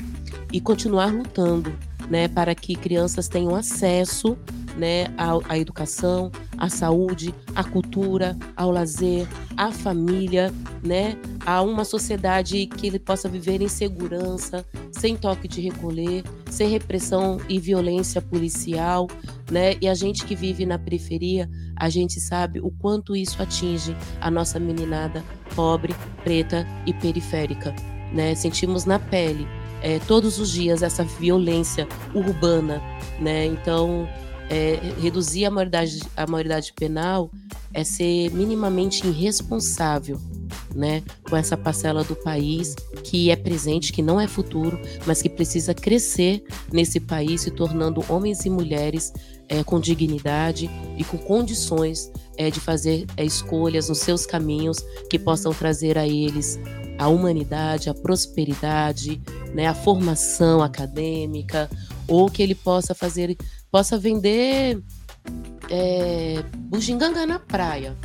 e 0.51 0.59
continuar 0.59 1.13
lutando, 1.13 1.73
né, 2.09 2.27
para 2.27 2.55
que 2.55 2.75
crianças 2.75 3.27
tenham 3.27 3.55
acesso 3.55 4.37
né, 4.77 5.05
à, 5.17 5.31
à 5.49 5.57
educação, 5.57 6.31
à 6.57 6.69
saúde, 6.69 7.33
à 7.55 7.63
cultura, 7.63 8.37
ao 8.55 8.71
lazer, 8.71 9.27
à 9.57 9.71
família, 9.71 10.53
né, 10.83 11.17
a 11.45 11.61
uma 11.61 11.83
sociedade 11.83 12.67
que 12.67 12.87
ele 12.87 12.99
possa 12.99 13.27
viver 13.27 13.61
em 13.61 13.67
segurança, 13.67 14.65
sem 14.91 15.15
toque 15.15 15.47
de 15.47 15.61
recolher, 15.61 16.23
sem 16.49 16.69
repressão 16.69 17.39
e 17.49 17.59
violência 17.59 18.21
policial, 18.21 19.07
né? 19.51 19.75
E 19.81 19.87
a 19.87 19.93
gente 19.93 20.25
que 20.25 20.35
vive 20.35 20.65
na 20.65 20.77
periferia, 20.77 21.49
a 21.75 21.89
gente 21.89 22.19
sabe 22.19 22.59
o 22.59 22.69
quanto 22.69 23.15
isso 23.15 23.41
atinge 23.41 23.95
a 24.19 24.29
nossa 24.29 24.59
meninada 24.59 25.23
pobre, 25.55 25.95
preta 26.23 26.67
e 26.85 26.93
periférica, 26.93 27.73
né? 28.13 28.35
Sentimos 28.35 28.85
na 28.85 28.99
pele 28.99 29.47
é, 29.81 29.99
todos 29.99 30.39
os 30.39 30.51
dias 30.51 30.81
essa 30.83 31.03
violência 31.03 31.87
urbana, 32.13 32.81
né? 33.19 33.45
Então 33.45 34.07
é, 34.49 34.79
reduzir 35.01 35.45
a 35.45 35.51
maioridade, 35.51 36.03
a 36.15 36.25
maioridade 36.25 36.73
penal 36.73 37.29
é 37.73 37.83
ser 37.83 38.31
minimamente 38.31 39.05
irresponsável 39.05 40.19
né, 40.73 41.03
com 41.27 41.35
essa 41.35 41.57
parcela 41.57 42.03
do 42.03 42.15
país 42.15 42.75
que 43.03 43.31
é 43.31 43.35
presente, 43.35 43.91
que 43.91 44.01
não 44.01 44.19
é 44.19 44.27
futuro, 44.27 44.79
mas 45.05 45.21
que 45.21 45.29
precisa 45.29 45.73
crescer 45.73 46.43
nesse 46.71 46.99
país, 46.99 47.41
se 47.41 47.51
tornando 47.51 48.03
homens 48.07 48.45
e 48.45 48.49
mulheres 48.49 49.11
é, 49.49 49.63
com 49.63 49.79
dignidade 49.79 50.69
e 50.97 51.03
com 51.03 51.17
condições 51.17 52.11
é, 52.37 52.51
de 52.51 52.59
fazer 52.59 53.05
é, 53.17 53.25
escolhas 53.25 53.89
nos 53.89 53.99
seus 53.99 54.25
caminhos 54.25 54.77
que 55.09 55.17
possam 55.17 55.53
trazer 55.53 55.97
a 55.97 56.07
eles 56.07 56.59
a 56.97 57.07
humanidade, 57.07 57.89
a 57.89 57.93
prosperidade, 57.93 59.21
né, 59.53 59.67
a 59.67 59.73
formação 59.73 60.61
acadêmica, 60.61 61.69
ou 62.07 62.29
que 62.29 62.41
ele 62.41 62.55
possa 62.55 62.95
fazer 62.95 63.37
possa 63.71 63.97
vender 63.97 64.81
é, 65.69 66.43
bugiganga 66.55 67.25
na 67.25 67.39
praia, 67.39 67.95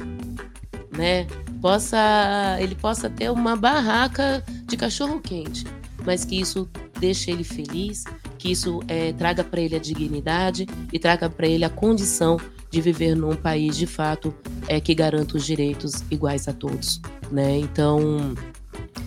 né? 0.90 1.26
Possa, 1.60 2.58
ele 2.60 2.74
possa 2.74 3.08
ter 3.08 3.30
uma 3.30 3.54
barraca 3.56 4.44
de 4.66 4.76
cachorro 4.76 5.20
quente, 5.20 5.64
mas 6.04 6.24
que 6.24 6.40
isso 6.40 6.68
deixe 6.98 7.30
ele 7.30 7.44
feliz, 7.44 8.04
que 8.36 8.50
isso 8.50 8.80
é, 8.88 9.12
traga 9.12 9.44
para 9.44 9.60
ele 9.60 9.76
a 9.76 9.78
dignidade 9.78 10.66
e 10.92 10.98
traga 10.98 11.30
para 11.30 11.46
ele 11.46 11.64
a 11.64 11.70
condição 11.70 12.36
de 12.70 12.80
viver 12.80 13.14
num 13.14 13.36
país 13.36 13.76
de 13.76 13.86
fato 13.86 14.34
é, 14.66 14.80
que 14.80 14.94
garanta 14.94 15.36
os 15.36 15.44
direitos 15.44 16.02
iguais 16.10 16.48
a 16.48 16.52
todos, 16.52 17.00
né? 17.30 17.58
Então, 17.58 18.34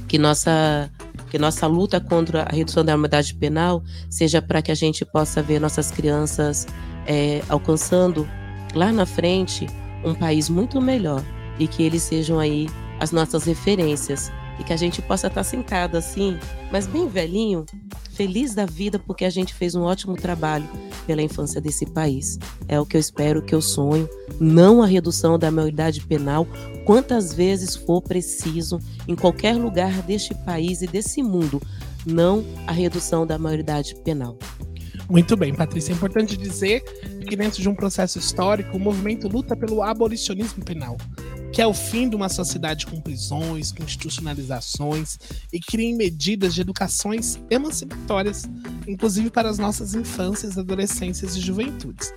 que 0.07 0.17
nossa 0.17 0.89
que 1.29 1.39
nossa 1.39 1.67
luta 1.67 1.99
contra 1.99 2.43
a 2.43 2.55
redução 2.55 2.85
da 2.85 2.93
armadilha 2.93 3.35
penal 3.39 3.83
seja 4.09 4.41
para 4.41 4.61
que 4.61 4.71
a 4.71 4.75
gente 4.75 5.03
possa 5.03 5.41
ver 5.41 5.59
nossas 5.59 5.91
crianças 5.91 6.67
é, 7.05 7.41
alcançando 7.49 8.27
lá 8.73 8.91
na 8.91 9.05
frente 9.05 9.67
um 10.03 10.13
país 10.13 10.49
muito 10.49 10.79
melhor 10.79 11.23
e 11.59 11.67
que 11.67 11.83
eles 11.83 12.03
sejam 12.03 12.39
aí 12.39 12.69
as 12.99 13.11
nossas 13.11 13.43
referências 13.43 14.31
e 14.59 14.63
que 14.63 14.73
a 14.73 14.77
gente 14.77 15.01
possa 15.01 15.27
estar 15.27 15.43
sentado 15.43 15.97
assim, 15.97 16.37
mas 16.71 16.87
bem 16.87 17.07
velhinho, 17.07 17.65
feliz 18.13 18.55
da 18.55 18.65
vida 18.65 18.97
porque 18.97 19.25
a 19.25 19.29
gente 19.29 19.53
fez 19.53 19.75
um 19.75 19.83
ótimo 19.83 20.15
trabalho 20.15 20.67
pela 21.05 21.21
infância 21.21 21.59
desse 21.59 21.85
país. 21.85 22.39
É 22.67 22.79
o 22.79 22.85
que 22.85 22.95
eu 22.95 23.01
espero, 23.01 23.41
que 23.41 23.53
eu 23.53 23.61
sonho, 23.61 24.09
não 24.39 24.81
a 24.81 24.85
redução 24.85 25.37
da 25.37 25.51
maioridade 25.51 26.01
penal, 26.01 26.47
quantas 26.85 27.33
vezes 27.33 27.75
for 27.75 28.01
preciso 28.01 28.79
em 29.07 29.15
qualquer 29.15 29.55
lugar 29.55 29.91
deste 30.03 30.33
país 30.33 30.81
e 30.81 30.87
desse 30.87 31.21
mundo, 31.21 31.61
não 32.05 32.45
a 32.65 32.71
redução 32.71 33.25
da 33.25 33.37
maioridade 33.37 33.95
penal. 34.03 34.37
Muito 35.09 35.37
bem, 35.37 35.53
Patrícia. 35.53 35.91
É 35.91 35.95
importante 35.95 36.35
dizer 36.35 36.81
que, 37.27 37.35
dentro 37.35 37.61
de 37.61 37.69
um 37.69 37.75
processo 37.75 38.17
histórico, 38.17 38.77
o 38.77 38.79
movimento 38.79 39.27
luta 39.27 39.55
pelo 39.55 39.83
abolicionismo 39.83 40.63
penal, 40.63 40.97
que 41.55 41.61
é 41.61 41.65
o 41.65 41.73
fim 41.73 42.09
de 42.09 42.17
uma 42.17 42.27
sociedade 42.27 42.85
com 42.85 42.99
prisões, 42.99 43.71
com 43.71 43.81
institucionalizações 43.81 45.17
e 45.53 45.59
cria 45.61 45.95
medidas 45.95 46.53
de 46.53 46.59
educações 46.59 47.39
emancipatórias, 47.49 48.43
inclusive 48.85 49.29
para 49.29 49.49
as 49.49 49.57
nossas 49.57 49.95
infâncias, 49.95 50.57
adolescências 50.57 51.33
e 51.33 51.39
juventudes. 51.39 52.13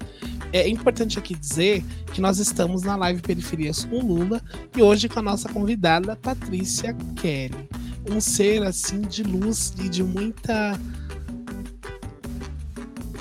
É 0.53 0.68
importante 0.68 1.20
aqui 1.20 1.37
dizer 1.37 1.85
que 2.12 2.20
nós 2.20 2.40
estamos 2.40 2.83
na 2.83 2.96
live 2.96 3.22
Periferias 3.22 3.85
com 3.85 4.01
Lula 4.01 4.42
e 4.77 4.83
hoje 4.83 5.09
com 5.09 5.20
a 5.20 5.22
nossa 5.22 5.48
convidada 5.48 6.16
Patrícia 6.16 6.92
Kelly, 7.14 7.68
um 8.11 8.20
ser 8.20 8.64
assim 8.64 9.03
de 9.03 9.22
luz 9.22 9.72
e 9.79 9.88
de 9.88 10.03
muita 10.03 10.77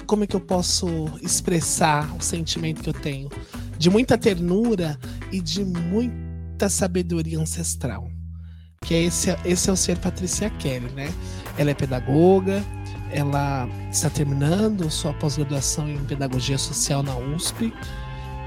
como 0.08 0.24
é 0.24 0.28
que 0.28 0.36
eu 0.36 0.42
posso 0.42 0.88
expressar 1.22 2.12
o 2.16 2.24
sentimento 2.24 2.82
que 2.82 2.90
eu 2.90 2.94
tenho? 2.94 3.30
De 3.78 3.92
muita 3.92 4.18
ternura 4.18 4.98
e 5.32 5.42
de 5.42 5.64
muita 5.64 6.70
sabedoria 6.70 7.40
ancestral. 7.40 8.10
Que 8.82 8.94
é 8.94 9.04
esse, 9.04 9.36
esse 9.44 9.70
é 9.70 9.74
o 9.74 9.76
ser 9.76 9.98
Patrícia 9.98 10.50
Kelly, 10.52 10.92
né? 10.94 11.12
Ela 11.58 11.72
é 11.72 11.74
pedagoga, 11.74 12.64
ela 13.12 13.68
está 13.92 14.10
terminando 14.10 14.90
sua 14.90 15.14
pós-graduação 15.14 15.90
em 15.90 16.04
pedagogia 16.06 16.58
social 16.58 17.02
na 17.02 17.18
USP, 17.18 17.74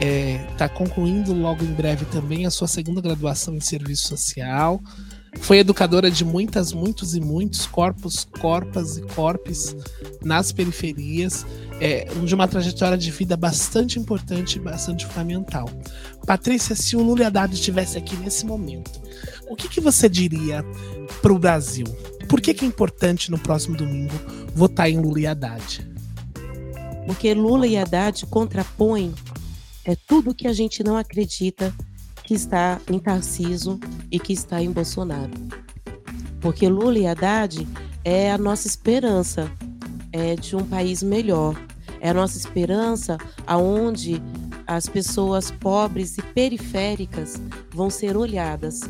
está 0.01 0.07
é, 0.07 0.39
tá 0.57 0.69
concluindo 0.69 1.35
logo 1.35 1.65
em 1.65 1.73
breve 1.73 2.05
também 2.07 2.47
a 2.47 2.51
sua 2.51 2.69
segunda 2.69 3.01
graduação 3.01 3.55
em 3.55 3.61
serviço 3.61 4.09
social, 4.09 4.81
foi 5.39 5.59
educadora 5.59 6.11
de 6.11 6.25
muitas, 6.25 6.73
muitos 6.73 7.15
e 7.15 7.21
muitos 7.21 7.67
corpos, 7.67 8.27
corpas 8.41 8.97
e 8.97 9.03
corpos 9.03 9.77
nas 10.23 10.53
periferias, 10.53 11.47
é, 11.81 12.05
de 12.05 12.35
uma 12.35 12.49
trajetória 12.49 12.99
de 12.99 13.11
vida 13.11 13.37
bastante 13.37 13.99
importante 13.99 14.57
e 14.57 14.61
bastante 14.61 15.07
fundamental. 15.07 15.69
Patrícia, 16.27 16.75
se 16.75 16.97
o 16.97 17.03
Lula 17.03 17.27
Haddad 17.27 17.55
estivesse 17.55 17.97
aqui 17.97 18.17
nesse 18.17 18.45
momento, 18.45 19.01
o 19.49 19.57
que, 19.57 19.69
que 19.69 19.81
você 19.81 20.09
diria 20.09 20.65
para 21.23 21.33
o 21.33 21.39
Brasil? 21.39 21.87
Por 22.29 22.41
que, 22.41 22.55
que 22.55 22.65
é 22.65 22.69
importante 22.69 23.31
no 23.31 23.39
próximo 23.39 23.77
domingo 23.77 24.15
votar 24.55 24.91
em 24.91 25.01
Lula 25.01 25.21
e 25.21 25.27
Haddad? 25.27 25.89
Porque 27.07 27.35
Lula 27.35 27.67
e 27.67 27.77
Haddad 27.77 28.27
contrapõem 28.27 29.15
é 29.85 29.97
tudo 30.07 30.35
que 30.35 30.47
a 30.47 30.53
gente 30.53 30.85
não 30.85 30.97
acredita 30.97 31.75
que 32.23 32.35
está 32.35 32.81
em 32.89 32.99
Tarciso 32.99 33.81
e 34.11 34.19
que 34.19 34.33
está 34.33 34.63
em 34.63 34.71
Bolsonaro. 34.71 35.33
Porque 36.41 36.69
Lula 36.69 36.99
e 36.99 37.07
Haddad 37.07 37.67
é 38.05 38.33
a 38.33 38.39
nossa 38.39 38.67
esperança 38.67 39.51
é, 40.13 40.35
de 40.37 40.57
um 40.57 40.65
país 40.65 41.03
melhor. 41.03 41.55
É 42.01 42.11
a 42.11 42.15
nossa 42.15 42.39
esperança 42.39 43.19
aonde 43.47 44.23
as 44.67 44.89
pessoas 44.89 45.51
pobres 45.51 46.17
e 46.17 46.23
periféricas 46.23 47.41
vão 47.75 47.91
ser 47.91 48.17
olhadas. 48.17 48.81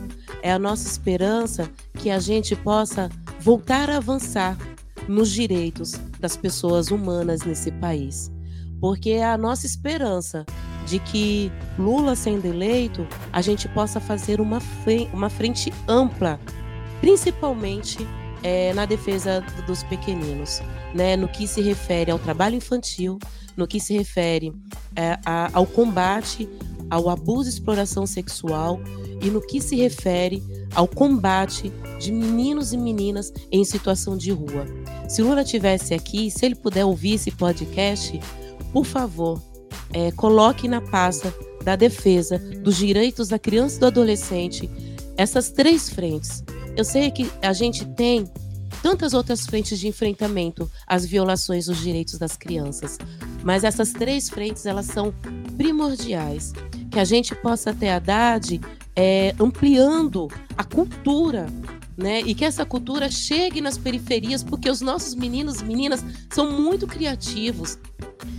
É 0.43 0.53
a 0.53 0.59
nossa 0.59 0.87
esperança 0.87 1.71
que 1.95 2.11
a 2.11 2.19
gente 2.19 2.55
possa 2.55 3.11
voltar 3.41 3.91
a 3.91 3.97
avançar 3.97 4.57
nos 5.09 5.31
direitos 5.31 5.93
das 6.21 6.37
pessoas 6.37 6.91
humanas 6.91 7.43
nesse 7.43 7.73
país. 7.73 8.31
Porque 8.81 9.11
é 9.11 9.25
a 9.25 9.37
nossa 9.37 9.67
esperança 9.67 10.47
de 10.91 10.99
que 10.99 11.53
Lula 11.79 12.17
sendo 12.17 12.47
eleito, 12.47 13.07
a 13.33 13.41
gente 13.41 13.69
possa 13.69 14.01
fazer 14.01 14.41
uma, 14.41 14.61
uma 15.13 15.31
frente 15.31 15.73
ampla, 15.87 16.41
principalmente 17.01 18.05
é, 18.43 18.75
na 18.75 18.87
defesa 18.87 19.41
dos 19.69 19.85
pequeninos, 19.85 20.61
né? 20.93 21.17
no 21.17 21.29
que 21.29 21.47
se 21.47 21.61
refere 21.61 22.11
ao 22.11 22.19
trabalho 22.19 22.57
infantil, 22.57 23.21
no 23.57 23.69
que 23.69 23.79
se 23.79 23.97
refere 23.97 24.53
é, 24.97 25.17
a, 25.25 25.51
ao 25.53 25.65
combate 25.65 26.49
ao 26.91 27.09
abuso 27.09 27.49
e 27.49 27.53
exploração 27.53 28.05
sexual 28.05 28.81
e 29.23 29.31
no 29.31 29.41
que 29.41 29.61
se 29.61 29.77
refere 29.77 30.43
ao 30.75 30.89
combate 30.89 31.73
de 32.01 32.11
meninos 32.11 32.73
e 32.73 32.77
meninas 32.77 33.33
em 33.53 33.65
situação 33.65 34.17
de 34.17 34.33
rua. 34.33 34.67
Se 35.09 35.23
Lula 35.23 35.45
tivesse 35.45 35.95
aqui, 35.95 36.33
se 36.33 36.45
ele 36.45 36.57
puder 36.57 36.85
ouvir 36.85 37.15
esse 37.15 37.31
podcast, 37.31 38.19
por 38.73 38.85
favor, 38.85 39.41
é, 39.93 40.11
coloque 40.13 40.69
na 40.69 40.81
pasta 40.81 41.35
da 41.65 41.77
defesa 41.77 42.39
dos 42.39 42.77
direitos 42.77 43.29
da 43.29 43.39
criança 43.39 43.77
e 43.77 43.81
do 43.81 43.87
adolescente 43.87 44.71
essas 45.17 45.51
três 45.51 45.91
frentes. 45.91 46.43
Eu 46.77 46.85
sei 46.85 47.11
que 47.11 47.31
a 47.43 47.53
gente 47.53 47.85
tem 47.85 48.25
tantas 48.83 49.13
outras 49.13 49.45
frentes 49.45 49.79
de 49.79 49.87
enfrentamento 49.87 50.71
às 50.87 51.05
violações 51.05 51.67
dos 51.67 51.79
direitos 51.79 52.19
das 52.19 52.37
crianças, 52.37 52.97
mas 53.45 53.65
essas 53.65 53.93
três 53.93 54.31
frentes 54.31 54.65
elas 54.65 54.87
são 54.87 55.13
primordiais. 55.57 56.53
Que 56.91 56.99
a 56.99 57.05
gente 57.05 57.35
possa 57.35 57.75
ter 57.75 57.91
a 57.91 57.97
Haddad 57.97 58.61
é, 58.97 59.35
ampliando 59.39 60.29
a 60.57 60.65
cultura 60.65 61.47
né? 62.01 62.23
E 62.23 62.35
que 62.35 62.47
essa 62.47 62.65
cultura 62.65 63.11
chegue 63.11 63.61
nas 63.61 63.77
periferias, 63.77 64.43
porque 64.43 64.71
os 64.71 64.81
nossos 64.81 65.15
meninos 65.15 65.61
e 65.61 65.65
meninas 65.65 66.03
são 66.31 66.51
muito 66.51 66.87
criativos, 66.87 67.79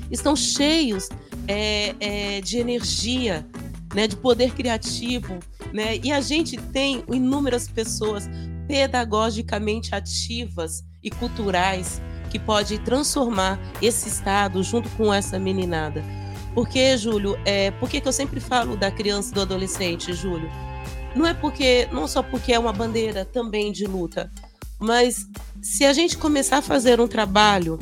estão 0.10 0.36
cheios 0.36 1.10
é, 1.48 1.96
é, 2.00 2.42
de 2.42 2.58
energia, 2.58 3.46
né, 3.94 4.08
de 4.08 4.16
poder 4.16 4.54
criativo, 4.54 5.40
né? 5.74 5.98
E 6.04 6.12
a 6.12 6.22
gente 6.22 6.58
tem 6.58 7.04
inúmeras 7.12 7.68
pessoas 7.68 8.30
pedagogicamente 8.68 9.94
ativas 9.94 10.84
e 11.04 11.10
culturais 11.10 12.02
que 12.30 12.40
pode 12.40 12.80
transformar 12.80 13.60
esse 13.82 14.08
estado 14.08 14.64
junto 14.64 14.90
com 14.92 15.14
essa 15.14 15.38
meninada. 15.38 16.04
Porque, 16.54 16.98
Júlio, 16.98 17.38
é, 17.46 17.72
por 17.72 17.90
que 17.90 18.02
eu 18.04 18.14
sempre 18.14 18.40
falo 18.40 18.76
da 18.76 18.90
criança 18.90 19.32
e 19.32 19.34
do 19.34 19.42
adolescente, 19.42 20.14
Júlio? 20.14 20.50
Não 21.16 21.26
é 21.26 21.34
porque, 21.34 21.88
não 21.92 22.08
só 22.08 22.24
porque 22.24 22.54
é 22.54 22.60
uma 22.60 22.72
bandeira 22.72 23.26
também 23.26 23.72
de 23.72 23.86
luta, 23.86 24.32
mas 24.80 25.28
se 25.62 25.86
a 25.86 25.94
gente 25.94 26.18
começar 26.18 26.58
a 26.58 26.62
fazer 26.62 27.00
um 27.00 27.08
trabalho 27.08 27.78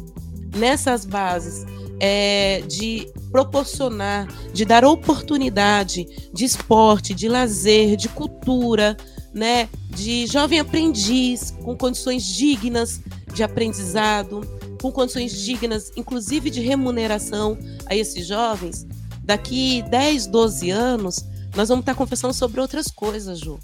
nessas 0.55 1.05
bases 1.05 1.65
é, 1.99 2.61
de 2.67 3.11
proporcionar, 3.31 4.27
de 4.53 4.65
dar 4.65 4.85
oportunidade 4.85 6.05
de 6.33 6.45
esporte, 6.45 7.13
de 7.13 7.27
lazer, 7.27 7.95
de 7.95 8.09
cultura, 8.09 8.95
né, 9.33 9.69
de 9.89 10.25
jovem 10.27 10.59
aprendiz 10.59 11.51
com 11.63 11.75
condições 11.77 12.23
dignas 12.23 13.01
de 13.33 13.43
aprendizado, 13.43 14.41
com 14.81 14.91
condições 14.91 15.31
dignas, 15.33 15.91
inclusive 15.95 16.49
de 16.49 16.61
remuneração 16.61 17.57
a 17.85 17.95
esses 17.95 18.25
jovens, 18.25 18.87
daqui 19.23 19.83
10, 19.89 20.27
12 20.27 20.69
anos, 20.69 21.25
nós 21.55 21.69
vamos 21.69 21.83
estar 21.83 21.95
conversando 21.95 22.33
sobre 22.33 22.61
outras 22.61 22.87
coisas, 22.87 23.39
Ju. 23.39 23.59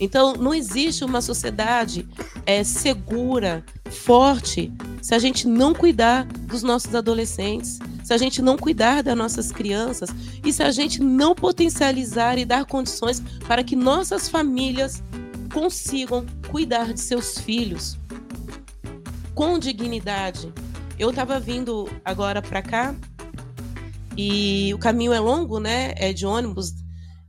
Então, 0.00 0.34
não 0.34 0.52
existe 0.52 1.04
uma 1.04 1.20
sociedade 1.20 2.06
é, 2.44 2.64
segura, 2.64 3.64
forte, 3.90 4.72
se 5.04 5.14
a 5.14 5.18
gente 5.18 5.46
não 5.46 5.74
cuidar 5.74 6.24
dos 6.24 6.62
nossos 6.62 6.94
adolescentes, 6.94 7.78
se 8.02 8.14
a 8.14 8.16
gente 8.16 8.40
não 8.40 8.56
cuidar 8.56 9.02
das 9.02 9.14
nossas 9.14 9.52
crianças 9.52 10.08
e 10.42 10.50
se 10.50 10.62
a 10.62 10.70
gente 10.70 10.98
não 11.02 11.34
potencializar 11.34 12.38
e 12.38 12.44
dar 12.46 12.64
condições 12.64 13.20
para 13.46 13.62
que 13.62 13.76
nossas 13.76 14.30
famílias 14.30 15.02
consigam 15.52 16.24
cuidar 16.48 16.94
de 16.94 17.00
seus 17.00 17.36
filhos 17.36 17.98
com 19.34 19.58
dignidade. 19.58 20.50
Eu 20.98 21.10
estava 21.10 21.38
vindo 21.38 21.86
agora 22.02 22.40
para 22.40 22.62
cá 22.62 22.94
e 24.16 24.72
o 24.72 24.78
caminho 24.78 25.12
é 25.12 25.20
longo, 25.20 25.60
né? 25.60 25.92
É 25.96 26.14
de 26.14 26.24
ônibus 26.24 26.76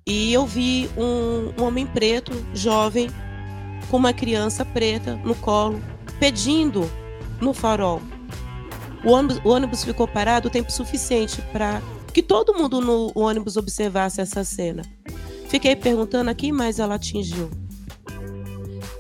e 0.08 0.32
eu 0.32 0.46
vi 0.46 0.90
um, 0.96 1.62
um 1.62 1.66
homem 1.66 1.86
preto, 1.86 2.32
jovem, 2.54 3.10
com 3.92 3.98
uma 3.98 4.14
criança 4.14 4.64
preta 4.64 5.18
no 5.26 5.36
colo, 5.36 5.82
pedindo 6.22 6.90
no 7.40 7.54
farol. 7.54 8.02
O 9.04 9.12
ônibus, 9.12 9.40
o 9.44 9.50
ônibus 9.50 9.84
ficou 9.84 10.08
parado 10.08 10.48
o 10.48 10.52
tempo 10.52 10.72
suficiente 10.72 11.42
para 11.52 11.82
que 12.14 12.24
todo 12.24 12.54
mundo 12.54 12.82
no 12.82 13.12
ônibus 13.14 13.58
observasse 13.58 14.22
essa 14.22 14.44
cena. 14.44 14.82
Fiquei 15.48 15.76
perguntando 15.76 16.30
a 16.30 16.34
quem 16.34 16.52
mais 16.52 16.80
ela 16.80 16.96
atingiu. 16.96 17.50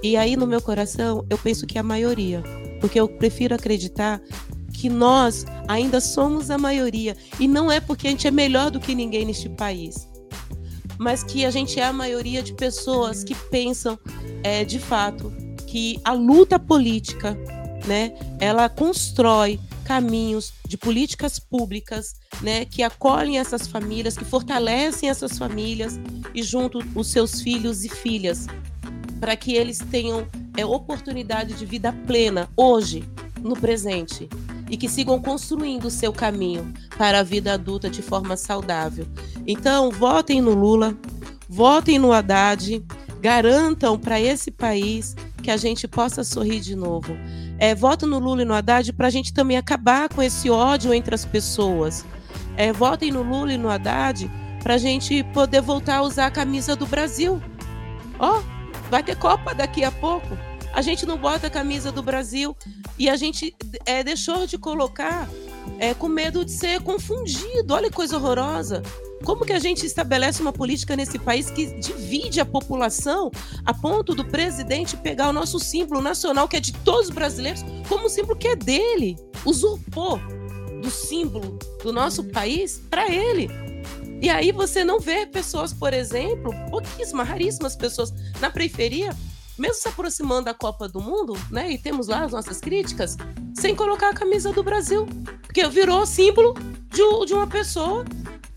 E 0.03 0.15
aí, 0.15 0.35
no 0.35 0.45
meu 0.45 0.61
coração, 0.61 1.25
eu 1.29 1.37
penso 1.37 1.65
que 1.65 1.79
a 1.79 1.83
maioria. 1.83 2.43
Porque 2.79 2.99
eu 2.99 3.07
prefiro 3.07 3.55
acreditar 3.55 4.21
que 4.71 4.89
nós 4.89 5.45
ainda 5.67 5.99
somos 5.99 6.51
a 6.51 6.57
maioria. 6.57 7.17
E 7.39 7.47
não 7.47 7.71
é 7.71 7.79
porque 7.79 8.07
a 8.07 8.11
gente 8.11 8.27
é 8.27 8.31
melhor 8.31 8.69
do 8.69 8.79
que 8.79 8.93
ninguém 8.93 9.25
neste 9.25 9.49
país 9.49 10.07
mas 10.97 11.23
que 11.23 11.45
a 11.45 11.51
gente 11.51 11.79
é 11.79 11.83
a 11.83 11.93
maioria 11.93 12.41
de 12.41 12.53
pessoas 12.53 13.23
que 13.23 13.35
pensam 13.35 13.97
é, 14.43 14.63
de 14.63 14.79
fato 14.79 15.31
que 15.67 15.99
a 16.03 16.13
luta 16.13 16.57
política, 16.57 17.37
né, 17.87 18.13
ela 18.39 18.67
constrói 18.67 19.59
caminhos 19.83 20.51
de 20.67 20.77
políticas 20.77 21.39
públicas, 21.39 22.15
né, 22.41 22.65
que 22.65 22.81
acolhem 22.81 23.37
essas 23.37 23.67
famílias, 23.67 24.17
que 24.17 24.25
fortalecem 24.25 25.09
essas 25.09 25.37
famílias 25.37 25.99
e 26.33 26.41
junto 26.41 26.79
os 26.95 27.07
seus 27.07 27.41
filhos 27.41 27.85
e 27.85 27.89
filhas, 27.89 28.47
para 29.19 29.35
que 29.35 29.53
eles 29.53 29.77
tenham 29.91 30.27
é, 30.57 30.65
oportunidade 30.65 31.53
de 31.53 31.65
vida 31.65 31.93
plena 32.05 32.49
hoje, 32.57 33.03
no 33.41 33.55
presente, 33.55 34.27
e 34.69 34.75
que 34.75 34.89
sigam 34.89 35.21
construindo 35.21 35.85
o 35.85 35.91
seu 35.91 36.11
caminho 36.11 36.73
para 36.97 37.19
a 37.19 37.23
vida 37.23 37.53
adulta 37.53 37.89
de 37.89 38.01
forma 38.01 38.35
saudável. 38.35 39.07
Então, 39.45 39.91
votem 39.91 40.41
no 40.41 40.55
Lula, 40.55 40.97
votem 41.47 41.99
no 41.99 42.11
Haddad, 42.11 42.83
garantam 43.21 43.99
para 43.99 44.19
esse 44.19 44.49
país 44.49 45.15
que 45.45 45.51
a 45.51 45.57
gente 45.57 45.87
possa 45.87 46.23
sorrir 46.23 46.59
de 46.59 46.75
novo. 46.75 47.15
É, 47.59 47.75
votem 47.75 48.09
no 48.09 48.17
Lula 48.17 48.41
e 48.41 48.45
no 48.45 48.53
Haddad 48.55 48.91
para 48.93 49.05
a 49.05 49.11
gente 49.11 49.31
também 49.31 49.55
acabar 49.55 50.09
com 50.09 50.19
esse 50.19 50.49
ódio 50.49 50.91
entre 50.91 51.13
as 51.13 51.23
pessoas. 51.23 52.03
É, 52.57 52.73
votem 52.73 53.11
no 53.11 53.21
Lula 53.21 53.53
e 53.53 53.57
no 53.57 53.69
Haddad 53.69 54.27
para 54.63 54.73
a 54.73 54.77
gente 54.79 55.23
poder 55.25 55.61
voltar 55.61 55.97
a 55.97 56.01
usar 56.01 56.25
a 56.25 56.31
camisa 56.31 56.75
do 56.75 56.87
Brasil. 56.87 57.39
Ó, 58.17 58.39
oh, 58.39 58.89
vai 58.89 59.03
ter 59.03 59.15
Copa 59.17 59.53
daqui 59.53 59.83
a 59.83 59.91
pouco. 59.91 60.35
A 60.73 60.81
gente 60.81 61.05
não 61.05 61.15
bota 61.15 61.45
a 61.45 61.49
camisa 61.49 61.91
do 61.91 62.01
Brasil 62.01 62.57
e 62.97 63.07
a 63.07 63.15
gente 63.15 63.55
é, 63.85 64.03
deixou 64.03 64.47
de 64.47 64.57
colocar 64.57 65.29
é, 65.77 65.93
com 65.93 66.07
medo 66.07 66.43
de 66.43 66.53
ser 66.53 66.81
confundido. 66.81 67.71
Olha 67.71 67.87
que 67.87 67.95
coisa 67.95 68.17
horrorosa. 68.17 68.81
Como 69.25 69.43
que 69.43 69.53
a 69.53 69.59
gente 69.59 69.83
estabelece 69.85 70.39
uma 70.39 70.53
política 70.53 70.95
nesse 70.95 71.17
país 71.17 71.49
que 71.49 71.65
divide 71.79 72.39
a 72.39 72.45
população 72.45 73.31
a 73.65 73.73
ponto 73.73 74.13
do 74.13 74.23
presidente 74.23 74.95
pegar 74.95 75.29
o 75.29 75.33
nosso 75.33 75.59
símbolo 75.59 75.99
nacional, 75.99 76.47
que 76.47 76.55
é 76.55 76.59
de 76.59 76.71
todos 76.71 77.09
os 77.09 77.13
brasileiros, 77.13 77.65
como 77.89 78.07
símbolo 78.07 78.37
que 78.37 78.49
é 78.49 78.55
dele? 78.55 79.17
Usurpou 79.43 80.19
do 80.79 80.91
símbolo 80.91 81.57
do 81.81 81.91
nosso 81.91 82.23
país 82.25 82.79
para 82.87 83.11
ele. 83.11 83.49
E 84.21 84.29
aí 84.29 84.51
você 84.51 84.83
não 84.83 84.99
vê 84.99 85.25
pessoas, 85.25 85.73
por 85.73 85.91
exemplo, 85.91 86.53
pouquíssimas, 86.69 87.27
raríssimas 87.27 87.75
pessoas 87.75 88.13
na 88.39 88.51
periferia, 88.51 89.15
mesmo 89.57 89.81
se 89.81 89.87
aproximando 89.87 90.45
da 90.45 90.53
Copa 90.53 90.87
do 90.87 91.01
Mundo, 91.01 91.33
né? 91.49 91.71
E 91.71 91.79
temos 91.79 92.07
lá 92.07 92.25
as 92.25 92.31
nossas 92.31 92.61
críticas, 92.61 93.17
sem 93.55 93.75
colocar 93.75 94.09
a 94.09 94.13
camisa 94.13 94.53
do 94.53 94.63
Brasil. 94.63 95.07
Porque 95.41 95.67
virou 95.67 96.05
símbolo 96.05 96.53
de, 96.89 97.25
de 97.25 97.33
uma 97.33 97.47
pessoa 97.47 98.05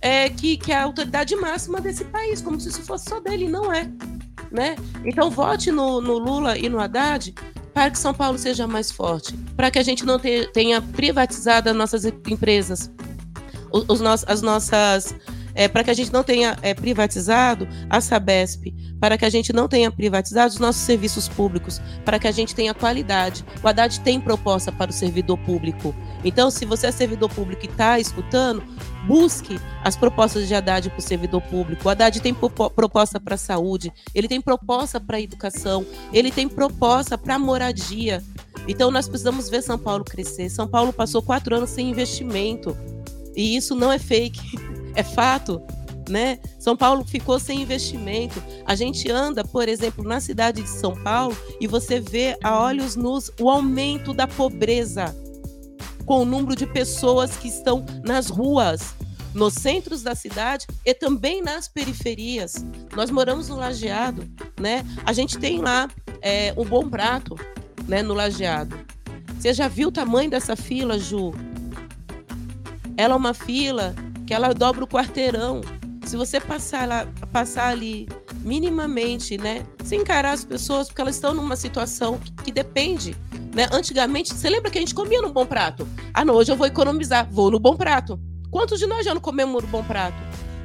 é, 0.01 0.29
que, 0.29 0.57
que 0.57 0.73
é 0.73 0.77
a 0.77 0.85
autoridade 0.85 1.35
máxima 1.37 1.81
desse 1.81 2.05
país, 2.05 2.41
como 2.41 2.61
se 2.61 2.69
isso 2.69 2.83
fosse 2.83 3.09
só 3.09 3.21
dele, 3.21 3.49
não 3.49 3.73
é. 3.73 3.91
Né? 4.51 4.77
Então 5.05 5.31
vote 5.31 5.71
no, 5.71 6.01
no 6.01 6.19
Lula 6.19 6.57
e 6.57 6.69
no 6.69 6.81
Haddad 6.81 7.35
para 7.75 7.91
que 7.91 7.99
São 7.99 8.15
Paulo 8.15 8.39
seja 8.39 8.67
mais 8.67 8.91
forte, 8.91 9.37
para 9.57 9.71
que 9.71 9.79
a 9.79 9.83
gente 9.83 10.05
não 10.05 10.19
te, 10.19 10.49
tenha 10.53 10.81
privatizado 10.81 11.69
as 11.69 11.77
nossas 11.77 12.05
empresas, 12.05 12.91
os, 13.71 13.85
os 13.89 14.01
no, 14.01 14.09
as 14.11 14.43
nossas 14.43 15.15
é, 15.55 15.69
para 15.69 15.85
que 15.85 15.91
a 15.91 15.95
gente 15.95 16.13
não 16.13 16.23
tenha 16.23 16.57
é, 16.63 16.75
privatizado 16.75 17.69
a 17.89 18.01
Sabesp, 18.01 18.75
para 19.01 19.17
que 19.17 19.25
a 19.25 19.31
gente 19.31 19.53
não 19.53 19.69
tenha 19.69 19.91
privatizado 19.91 20.53
os 20.53 20.59
nossos 20.59 20.83
serviços 20.83 21.29
públicos, 21.29 21.81
para 22.05 22.19
que 22.19 22.27
a 22.27 22.33
gente 22.33 22.55
tenha 22.55 22.75
qualidade. 22.75 23.45
O 23.63 23.69
Haddad 23.69 24.01
tem 24.01 24.21
proposta 24.21 24.73
para 24.73 24.91
o 24.91 24.95
servidor 24.95 25.39
público. 25.39 25.95
Então, 26.25 26.51
se 26.51 26.65
você 26.65 26.89
é 26.89 26.93
servidor 26.93 27.31
público 27.31 27.65
e 27.65 27.69
está 27.69 27.99
escutando, 27.99 28.63
busque 29.07 29.61
as 29.85 29.97
propostas 29.97 30.49
de 30.49 30.55
Haddad 30.55 30.91
para 30.91 30.99
o 30.99 31.03
servidor 31.03 31.41
público. 31.43 31.87
O 31.87 31.91
Haddad 31.91 32.21
tem 32.21 32.35
proposta 32.35 33.21
para 33.21 33.35
a 33.35 33.39
saúde, 33.39 33.93
ele 34.15 34.29
tem 34.29 34.41
proposta 34.41 35.01
para 35.01 35.17
a 35.17 35.21
educação, 35.21 35.87
ele 36.13 36.31
tem 36.31 36.49
proposta 36.49 37.17
para 37.17 37.37
a 37.37 37.39
moradia. 37.39 38.23
Então, 38.67 38.91
nós 38.91 39.09
precisamos 39.09 39.49
ver 39.49 39.63
São 39.63 39.79
Paulo 39.79 40.05
crescer. 40.05 40.51
São 40.51 40.67
Paulo 40.69 40.93
passou 40.93 41.23
quatro 41.23 41.55
anos 41.55 41.71
sem 41.71 41.89
investimento. 41.89 42.77
E 43.35 43.57
isso 43.57 43.75
não 43.75 43.91
é 43.91 43.99
fake. 43.99 44.59
É 44.99 45.03
fato. 45.05 45.63
Né? 46.11 46.39
São 46.59 46.77
Paulo 46.77 47.05
ficou 47.05 47.39
sem 47.39 47.63
investimento. 47.63 48.43
A 48.65 48.75
gente 48.75 49.11
anda, 49.11 49.45
por 49.45 49.69
exemplo, 49.69 50.03
na 50.03 50.21
cidade 50.21 50.63
de 50.63 50.69
São 50.69 50.95
Paulo 50.95 51.37
e 51.61 51.67
você 51.67 52.01
vê 52.01 52.37
a 52.43 52.59
olhos 52.59 52.97
nus 52.97 53.31
o 53.39 53.49
aumento 53.49 54.15
da 54.15 54.27
pobreza 54.27 55.15
com 56.07 56.23
o 56.23 56.25
número 56.25 56.57
de 56.57 56.67
pessoas 56.67 57.37
que 57.37 57.49
estão 57.49 57.85
nas 58.03 58.29
ruas, 58.29 58.95
nos 59.35 59.53
centros 59.53 60.03
da 60.03 60.15
cidade 60.15 60.67
e 60.83 60.95
também 60.95 61.43
nas 61.43 61.69
periferias. 61.69 62.65
Nós 62.97 63.11
moramos 63.11 63.51
no 63.51 63.57
Lajeado, 63.57 64.27
né? 64.59 64.83
A 65.05 65.13
gente 65.13 65.39
tem 65.39 65.61
lá 65.61 65.91
é, 66.23 66.55
um 66.57 66.65
bom 66.65 66.89
prato, 66.89 67.39
né, 67.87 68.03
no 68.03 68.15
Lajeado. 68.15 68.79
Você 69.39 69.53
já 69.53 69.69
viu 69.69 69.89
o 69.89 69.93
tamanho 69.93 70.31
dessa 70.31 70.57
fila, 70.57 70.99
Ju? 70.99 71.35
Ela 72.97 73.13
é 73.13 73.17
uma 73.17 73.35
fila 73.35 73.95
que 74.29 74.35
ela 74.35 74.53
dobra 74.53 74.85
o 74.85 74.87
quarteirão. 74.87 75.63
Se 76.05 76.15
você 76.15 76.39
passar, 76.39 76.87
lá, 76.87 77.09
passar 77.33 77.69
ali 77.69 78.07
minimamente, 78.43 79.39
né, 79.39 79.65
sem 79.83 80.03
encarar 80.03 80.33
as 80.33 80.45
pessoas, 80.45 80.89
porque 80.89 81.01
elas 81.01 81.15
estão 81.15 81.33
numa 81.33 81.57
situação 81.57 82.19
que, 82.19 82.31
que 82.45 82.53
depende. 82.53 83.17
Né? 83.55 83.67
Antigamente, 83.73 84.35
você 84.35 84.51
lembra 84.51 84.71
que 84.71 84.77
a 84.77 84.83
gente 84.83 84.95
comia 84.95 85.23
no 85.23 85.33
bom 85.33 85.47
prato? 85.47 85.89
Ah, 86.13 86.27
não, 86.27 86.35
hoje 86.35 86.53
eu 86.53 86.57
vou 86.57 86.67
economizar, 86.67 87.27
vou 87.31 87.51
no 87.51 87.59
bom 87.59 87.75
prato. 87.75 88.21
Quantos 88.51 88.79
de 88.79 88.87
nós 88.87 89.03
já 89.03 89.15
não 89.15 89.21
comemos 89.21 89.63
no 89.63 89.69
bom 89.69 89.83
prato? 89.83 90.19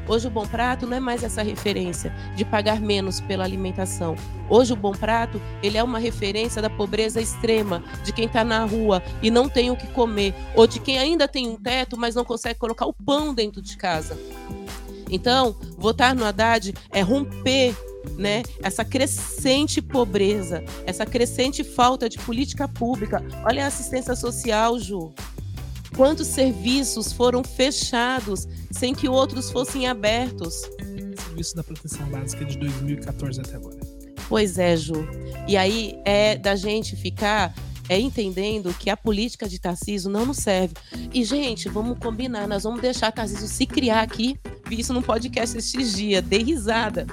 Hoje 0.08 0.28
o 0.28 0.32
Bom 0.32 0.46
Prato 0.46 0.86
não 0.86 0.98
é 0.98 1.00
mais 1.00 1.24
essa 1.24 1.42
referência 1.42 2.14
de 2.36 2.44
pagar 2.44 2.82
menos 2.82 3.22
pela 3.22 3.44
alimentação. 3.44 4.16
Hoje 4.50 4.74
o 4.74 4.76
Bom 4.76 4.92
Prato, 4.92 5.42
ele 5.62 5.78
é 5.78 5.84
uma 5.84 6.00
referência 6.00 6.62
da 6.62 6.70
pobreza 6.70 7.22
extrema, 7.22 7.84
de 8.04 8.12
quem 8.12 8.26
está 8.26 8.44
na 8.44 8.66
rua 8.66 9.02
e 9.22 9.32
não 9.32 9.48
tem 9.48 9.72
o 9.72 9.78
que 9.78 9.88
comer, 9.88 10.34
ou 10.56 10.68
de 10.68 10.80
quem 10.80 10.98
ainda 10.98 11.28
tem 11.28 11.48
um 11.48 11.56
teto, 11.56 11.98
mas 11.98 12.16
não 12.16 12.26
consegue 12.26 12.60
colocar 12.60 12.86
o 12.86 12.94
pão 12.94 13.34
dentro 13.34 13.62
de 13.62 13.78
casa. 13.78 14.18
Então, 15.10 15.56
votar 15.78 16.16
no 16.16 16.26
Haddad 16.26 16.74
é 16.92 17.02
romper 17.02 17.76
né, 18.18 18.44
essa 18.62 18.84
crescente 18.84 19.82
pobreza, 19.82 20.64
essa 20.86 21.06
crescente 21.06 21.64
falta 21.64 22.10
de 22.10 22.18
política 22.20 22.68
pública. 22.68 23.24
Olha 23.46 23.64
a 23.64 23.68
assistência 23.68 24.16
social, 24.16 24.78
Ju. 24.80 25.14
Quantos 25.96 26.28
serviços 26.28 27.14
foram 27.14 27.44
fechados 27.44 28.48
sem 28.72 28.96
que 28.96 29.08
outros 29.08 29.52
fossem 29.52 29.88
abertos? 29.88 30.62
Serviço 31.16 31.56
da 31.56 31.64
proteção 31.64 32.08
básica 32.10 32.44
de 32.46 32.58
2014 32.58 33.42
até 33.42 33.56
agora. 33.56 33.80
Pois 34.28 34.58
é, 34.58 34.76
Ju. 34.76 35.08
E 35.48 35.56
aí 35.56 36.00
é 36.04 36.36
da 36.36 36.56
gente 36.56 36.96
ficar 36.96 37.54
é 37.90 38.00
entendendo 38.00 38.74
que 38.74 38.90
a 38.90 38.98
política 38.98 39.48
de 39.48 39.60
Tarcísio 39.60 40.10
não 40.10 40.26
nos 40.26 40.38
serve. 40.38 40.74
E, 41.14 41.24
gente, 41.24 41.68
vamos 41.70 42.00
combinar, 42.00 42.48
nós 42.48 42.64
vamos 42.64 42.82
deixar 42.82 43.12
Tarcísio 43.12 43.48
se 43.48 43.66
criar 43.66 44.02
aqui. 44.02 44.40
Vi 44.68 44.80
isso 44.80 44.94
num 44.94 45.02
podcast 45.02 45.58
esses 45.58 45.94
dias, 45.94 46.24
dei 46.24 46.44
risada. 46.44 47.06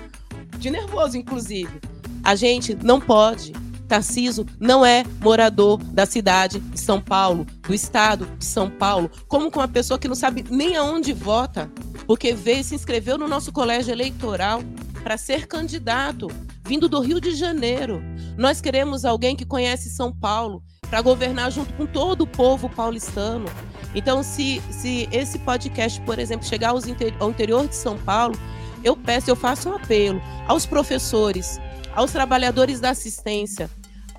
De 0.59 0.71
nervoso, 0.71 1.17
inclusive. 1.17 1.81
A 2.23 2.35
gente 2.35 2.75
não 2.75 3.01
pode 3.01 3.53
Tarciso 3.91 4.47
não 4.61 4.87
é 4.87 5.05
morador 5.21 5.77
da 5.83 6.07
cidade 6.07 6.61
de 6.61 6.79
São 6.79 7.01
Paulo, 7.01 7.45
do 7.67 7.75
estado 7.75 8.25
de 8.39 8.45
São 8.45 8.71
Paulo, 8.71 9.11
como 9.27 9.51
com 9.51 9.59
uma 9.59 9.67
pessoa 9.67 9.99
que 9.99 10.07
não 10.07 10.15
sabe 10.15 10.45
nem 10.49 10.77
aonde 10.77 11.13
vota, 11.13 11.69
porque 12.07 12.33
veio 12.33 12.63
se 12.63 12.73
inscreveu 12.73 13.19
no 13.19 13.27
nosso 13.27 13.51
colégio 13.51 13.91
eleitoral 13.91 14.63
para 15.03 15.17
ser 15.17 15.49
candidato, 15.49 16.29
vindo 16.65 16.89
do 16.89 17.01
Rio 17.01 17.21
de 17.21 17.35
Janeiro. 17.35 18.01
Nós 18.39 18.61
queremos 18.61 19.05
alguém 19.05 19.35
que 19.35 19.45
conhece 19.45 19.91
São 19.91 20.13
Paulo 20.13 20.63
para 20.89 21.03
governar 21.03 21.51
junto 21.51 21.75
com 21.75 21.85
todo 21.85 22.21
o 22.21 22.29
povo 22.29 22.69
paulistano. 22.69 23.47
Então, 23.93 24.23
se, 24.23 24.63
se 24.71 25.09
esse 25.11 25.37
podcast, 25.41 26.01
por 26.03 26.21
exemplo, 26.21 26.47
chegar 26.47 26.73
ao 27.19 27.29
interior 27.29 27.67
de 27.67 27.75
São 27.75 27.99
Paulo, 27.99 28.39
eu 28.85 28.97
peço, 28.97 29.29
eu 29.29 29.35
faço 29.35 29.69
um 29.69 29.75
apelo 29.75 30.23
aos 30.47 30.65
professores, 30.65 31.59
aos 31.93 32.13
trabalhadores 32.13 32.79
da 32.79 32.91
assistência, 32.91 33.69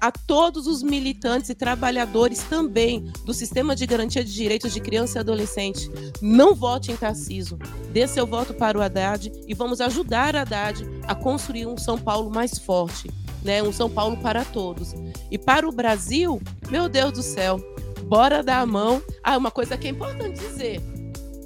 a 0.02 0.12
todos 0.12 0.66
os 0.66 0.82
militantes 0.82 1.52
e 1.52 1.56
trabalhadores 1.56 2.40
também 2.42 3.12
do 3.24 3.36
Sistema 3.36 3.76
de 3.76 3.86
Garantia 3.86 4.26
de 4.26 4.34
Direitos 4.34 4.74
de 4.74 4.82
Criança 4.82 5.20
e 5.20 5.22
Adolescente. 5.22 5.92
Não 6.20 6.56
vote 6.56 6.92
em 6.92 6.96
Tarciso. 6.98 7.60
Dê 7.94 8.08
seu 8.08 8.26
voto 8.26 8.52
para 8.52 8.78
o 8.78 8.82
Haddad 8.82 9.32
e 9.48 9.54
vamos 9.54 9.80
ajudar 9.80 10.36
a 10.36 10.42
Haddad 10.42 10.84
a 11.04 11.14
construir 11.14 11.68
um 11.68 11.78
São 11.78 12.00
Paulo 12.00 12.32
mais 12.32 12.58
forte, 12.58 13.12
né? 13.44 13.62
um 13.62 13.72
São 13.72 13.90
Paulo 13.90 14.18
para 14.18 14.44
todos. 14.44 14.96
E 15.30 15.38
para 15.38 15.70
o 15.70 15.72
Brasil, 15.72 16.42
meu 16.72 16.90
Deus 16.90 17.12
do 17.12 17.22
céu, 17.22 17.60
bora 18.06 18.42
dar 18.42 18.62
a 18.62 18.66
mão. 18.66 19.04
Ah, 19.24 19.38
uma 19.38 19.52
coisa 19.52 19.78
que 19.78 19.88
é 19.88 19.92
importante 19.92 20.40
dizer. 20.40 20.82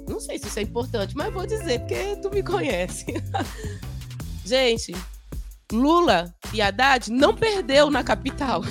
Não 0.08 0.18
sei 0.18 0.38
se 0.38 0.46
isso 0.46 0.58
é 0.58 0.62
importante, 0.62 1.14
mas 1.14 1.32
vou 1.32 1.46
dizer, 1.46 1.80
porque 1.80 2.16
tu 2.22 2.30
me 2.30 2.42
conhece. 2.42 3.04
Gente, 4.46 4.94
Lula 5.72 6.32
e 6.52 6.62
Haddad 6.62 7.10
não 7.10 7.34
perdeu 7.34 7.90
na 7.90 8.04
capital. 8.04 8.62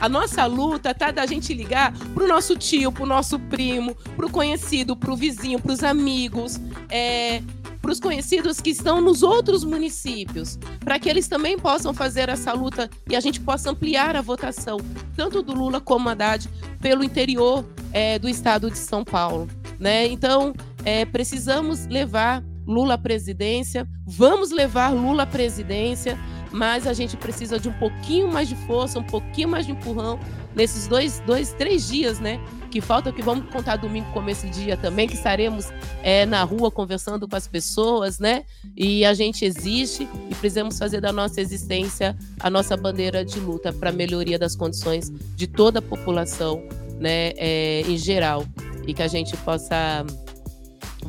A 0.00 0.08
nossa 0.08 0.44
luta 0.46 0.92
tá 0.92 1.12
da 1.12 1.24
gente 1.26 1.54
ligar 1.54 1.92
pro 2.12 2.26
nosso 2.26 2.56
tio, 2.56 2.90
pro 2.90 3.06
nosso 3.06 3.38
primo, 3.38 3.94
pro 4.16 4.28
conhecido, 4.28 4.96
pro 4.96 5.14
vizinho, 5.14 5.60
pros 5.60 5.84
amigos, 5.84 6.58
é, 6.88 7.40
pros 7.80 8.00
conhecidos 8.00 8.60
que 8.60 8.70
estão 8.70 9.00
nos 9.00 9.22
outros 9.22 9.62
municípios, 9.62 10.58
para 10.80 10.98
que 10.98 11.08
eles 11.08 11.28
também 11.28 11.56
possam 11.56 11.94
fazer 11.94 12.28
essa 12.28 12.52
luta 12.52 12.90
e 13.08 13.14
a 13.14 13.20
gente 13.20 13.38
possa 13.40 13.70
ampliar 13.70 14.16
a 14.16 14.20
votação, 14.20 14.78
tanto 15.16 15.40
do 15.40 15.54
Lula 15.54 15.80
como 15.80 16.08
Haddad, 16.08 16.48
pelo 16.80 17.04
interior 17.04 17.64
é, 17.92 18.18
do 18.18 18.28
estado 18.28 18.68
de 18.72 18.78
São 18.78 19.04
Paulo. 19.04 19.46
Né? 19.78 20.06
Então, 20.08 20.52
é, 20.84 21.04
precisamos 21.04 21.86
levar 21.86 22.42
Lula 22.66 22.94
à 22.94 22.98
presidência, 22.98 23.88
vamos 24.06 24.50
levar 24.50 24.90
Lula 24.90 25.24
à 25.24 25.26
presidência, 25.26 26.18
mas 26.52 26.86
a 26.86 26.92
gente 26.92 27.16
precisa 27.16 27.58
de 27.58 27.68
um 27.68 27.72
pouquinho 27.72 28.30
mais 28.30 28.48
de 28.48 28.54
força, 28.54 28.98
um 28.98 29.04
pouquinho 29.04 29.48
mais 29.48 29.66
de 29.66 29.72
empurrão 29.72 30.18
nesses 30.54 30.86
dois, 30.86 31.20
dois 31.26 31.52
três 31.54 31.88
dias, 31.88 32.20
né? 32.20 32.38
Que 32.70 32.80
falta, 32.80 33.10
que 33.10 33.22
vamos 33.22 33.50
contar 33.50 33.76
domingo 33.76 34.06
como 34.12 34.28
esse 34.28 34.48
dia 34.48 34.76
também, 34.76 35.08
que 35.08 35.14
estaremos 35.14 35.68
é, 36.02 36.26
na 36.26 36.42
rua 36.44 36.70
conversando 36.70 37.26
com 37.26 37.36
as 37.36 37.46
pessoas, 37.46 38.18
né? 38.18 38.44
E 38.76 39.04
a 39.04 39.14
gente 39.14 39.44
existe 39.44 40.06
e 40.30 40.34
precisamos 40.34 40.78
fazer 40.78 41.00
da 41.00 41.12
nossa 41.12 41.40
existência 41.40 42.16
a 42.38 42.50
nossa 42.50 42.76
bandeira 42.76 43.24
de 43.24 43.40
luta 43.40 43.72
para 43.72 43.90
a 43.90 43.92
melhoria 43.92 44.38
das 44.38 44.54
condições 44.54 45.10
de 45.34 45.46
toda 45.46 45.78
a 45.78 45.82
população, 45.82 46.62
né? 46.98 47.32
É, 47.36 47.82
em 47.86 47.96
geral. 47.96 48.44
E 48.86 48.92
que 48.92 49.02
a 49.02 49.08
gente 49.08 49.36
possa 49.38 50.04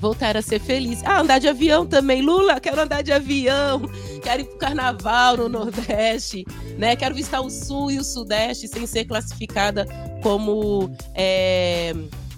voltar 0.03 0.35
a 0.35 0.41
ser 0.41 0.59
feliz. 0.59 1.01
Ah, 1.05 1.21
andar 1.21 1.39
de 1.39 1.47
avião 1.47 1.85
também. 1.85 2.21
Lula, 2.21 2.59
quero 2.59 2.81
andar 2.81 3.01
de 3.01 3.13
avião. 3.13 3.89
Quero 4.21 4.41
ir 4.41 4.45
pro 4.45 4.57
carnaval 4.57 5.37
no 5.37 5.47
Nordeste, 5.47 6.45
né? 6.77 6.93
Quero 6.93 7.15
visitar 7.15 7.39
o 7.39 7.49
Sul 7.49 7.89
e 7.89 7.99
o 7.99 8.03
Sudeste 8.03 8.67
sem 8.67 8.85
ser 8.85 9.05
classificada 9.05 9.85
como 10.21 10.93
é, 11.15 11.93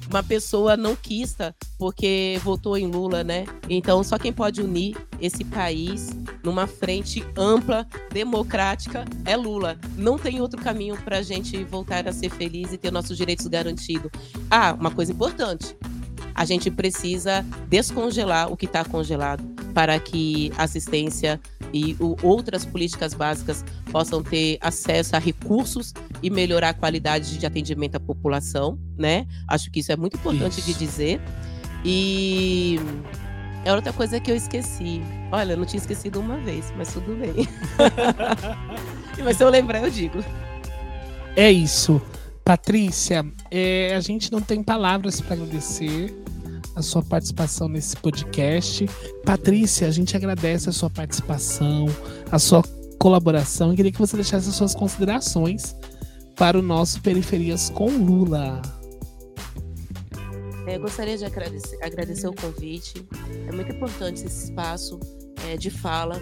uma 0.08 0.22
pessoa 0.22 0.78
não 0.78 0.96
quista 0.96 1.56
porque 1.80 2.40
votou 2.44 2.78
em 2.78 2.86
Lula, 2.86 3.24
né? 3.24 3.46
Então, 3.68 4.04
só 4.04 4.20
quem 4.20 4.32
pode 4.32 4.62
unir 4.62 4.96
esse 5.20 5.44
país 5.44 6.12
numa 6.44 6.68
frente 6.68 7.26
ampla, 7.36 7.88
democrática, 8.12 9.06
é 9.26 9.36
Lula. 9.36 9.76
Não 9.98 10.20
tem 10.20 10.40
outro 10.40 10.62
caminho 10.62 10.96
para 10.98 11.18
a 11.18 11.24
gente 11.24 11.64
voltar 11.64 12.08
a 12.08 12.14
ser 12.14 12.30
feliz 12.30 12.72
e 12.72 12.78
ter 12.78 12.92
nossos 12.92 13.18
direitos 13.18 13.48
garantidos. 13.48 14.12
Ah, 14.52 14.76
uma 14.80 14.92
coisa 14.92 15.12
importante 15.12 15.76
a 16.36 16.44
gente 16.44 16.70
precisa 16.70 17.46
descongelar 17.70 18.52
o 18.52 18.58
que 18.58 18.66
está 18.66 18.84
congelado 18.84 19.44
para 19.74 19.98
que 20.00 20.52
assistência 20.58 21.40
e 21.74 21.96
outras 22.22 22.66
políticas 22.66 23.14
básicas 23.14 23.64
possam 23.92 24.22
ter 24.22 24.58
acesso 24.62 25.16
a 25.16 25.20
recursos 25.20 25.94
e 26.22 26.30
melhorar 26.30 26.70
a 26.70 26.74
qualidade 26.74 27.38
de 27.38 27.46
atendimento 27.46 27.96
à 27.96 28.00
população, 28.00 28.78
né? 28.98 29.26
Acho 29.48 29.72
que 29.72 29.80
isso 29.80 29.92
é 29.92 29.96
muito 29.96 30.18
importante 30.18 30.60
isso. 30.60 30.68
de 30.68 30.74
dizer. 30.74 31.22
E 31.84 32.80
é 33.64 33.74
outra 33.74 33.94
coisa 33.94 34.20
que 34.20 34.32
eu 34.32 34.36
esqueci. 34.36 35.02
Olha, 35.32 35.54
eu 35.54 35.58
não 35.58 35.66
tinha 35.66 35.80
esquecido 35.80 36.20
uma 36.20 36.38
vez, 36.38 36.74
mas 36.78 36.94
tudo 36.94 37.16
bem. 37.16 37.48
mas 39.24 39.38
se 39.38 39.44
eu 39.44 39.50
lembrar, 39.50 39.84
eu 39.84 39.90
digo. 39.90 40.24
É 41.36 41.52
isso. 41.52 42.02
Patrícia, 42.44 43.26
é, 43.50 43.94
a 43.96 44.00
gente 44.00 44.32
não 44.32 44.40
tem 44.40 44.64
palavras 44.64 45.20
para 45.20 45.34
agradecer 45.34 46.16
a 46.76 46.82
sua 46.82 47.02
participação 47.02 47.68
nesse 47.70 47.96
podcast. 47.96 48.86
Patrícia, 49.26 49.88
a 49.88 49.92
gente 49.92 50.16
agradece 50.16 50.70
a 50.70 50.72
sua 50.72 50.90
participação, 50.90 51.86
a 52.32 52.38
sua 52.38 52.62
colaboração 53.00 53.74
e 53.74 53.76
queria 53.76 53.92
que 53.92 54.00
você 54.00 54.16
deixasse 54.16 54.50
as 54.50 54.56
suas 54.56 54.76
considerações 54.76 55.76
para 56.36 56.60
o 56.60 56.62
nosso 56.62 57.02
Periferias 57.02 57.70
com 57.70 57.90
Lula. 57.90 58.62
É, 60.68 60.78
gostaria 60.80 61.18
de 61.18 61.24
agradecer, 61.24 61.78
agradecer, 61.82 62.28
o 62.28 62.34
convite. 62.34 63.06
É 63.48 63.52
muito 63.52 63.72
importante 63.72 64.26
esse 64.26 64.46
espaço 64.46 65.00
é, 65.48 65.56
de 65.56 65.70
fala, 65.70 66.20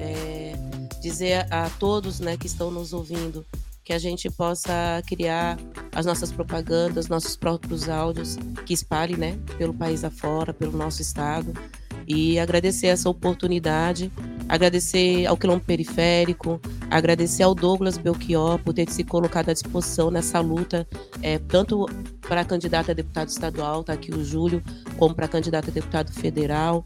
é, 0.00 0.54
dizer 1.00 1.46
a 1.52 1.68
todos 1.78 2.18
né, 2.18 2.36
que 2.36 2.46
estão 2.46 2.70
nos 2.70 2.92
ouvindo 2.92 3.44
que 3.84 3.92
a 3.92 3.98
gente 3.98 4.30
possa 4.30 5.02
criar 5.06 5.58
as 5.94 6.06
nossas 6.06 6.32
propagandas, 6.32 7.08
nossos 7.08 7.36
próprios 7.36 7.88
áudios, 7.88 8.38
que 8.64 8.72
espalhe 8.72 9.16
né, 9.16 9.38
pelo 9.58 9.74
país 9.74 10.04
afora, 10.04 10.52
pelo 10.52 10.76
nosso 10.76 11.02
estado. 11.02 11.52
E 12.06 12.38
agradecer 12.38 12.88
essa 12.88 13.08
oportunidade, 13.08 14.10
agradecer 14.48 15.24
ao 15.26 15.36
Quilombo 15.36 15.64
Periférico, 15.64 16.60
agradecer 16.90 17.44
ao 17.44 17.54
Douglas 17.54 17.96
Belchior 17.96 18.58
por 18.58 18.74
ter 18.74 18.90
se 18.90 19.04
colocado 19.04 19.50
à 19.50 19.52
disposição 19.52 20.10
nessa 20.10 20.40
luta, 20.40 20.86
é, 21.22 21.38
tanto 21.38 21.86
para 22.28 22.40
a 22.40 22.44
candidata 22.44 22.90
a 22.90 22.94
deputado 22.94 23.28
estadual, 23.28 23.82
está 23.82 23.92
aqui 23.92 24.12
o 24.12 24.24
Júlio, 24.24 24.62
como 24.98 25.14
para 25.14 25.26
a 25.26 25.28
candidata 25.28 25.70
a 25.70 25.72
deputado 25.72 26.12
federal, 26.12 26.84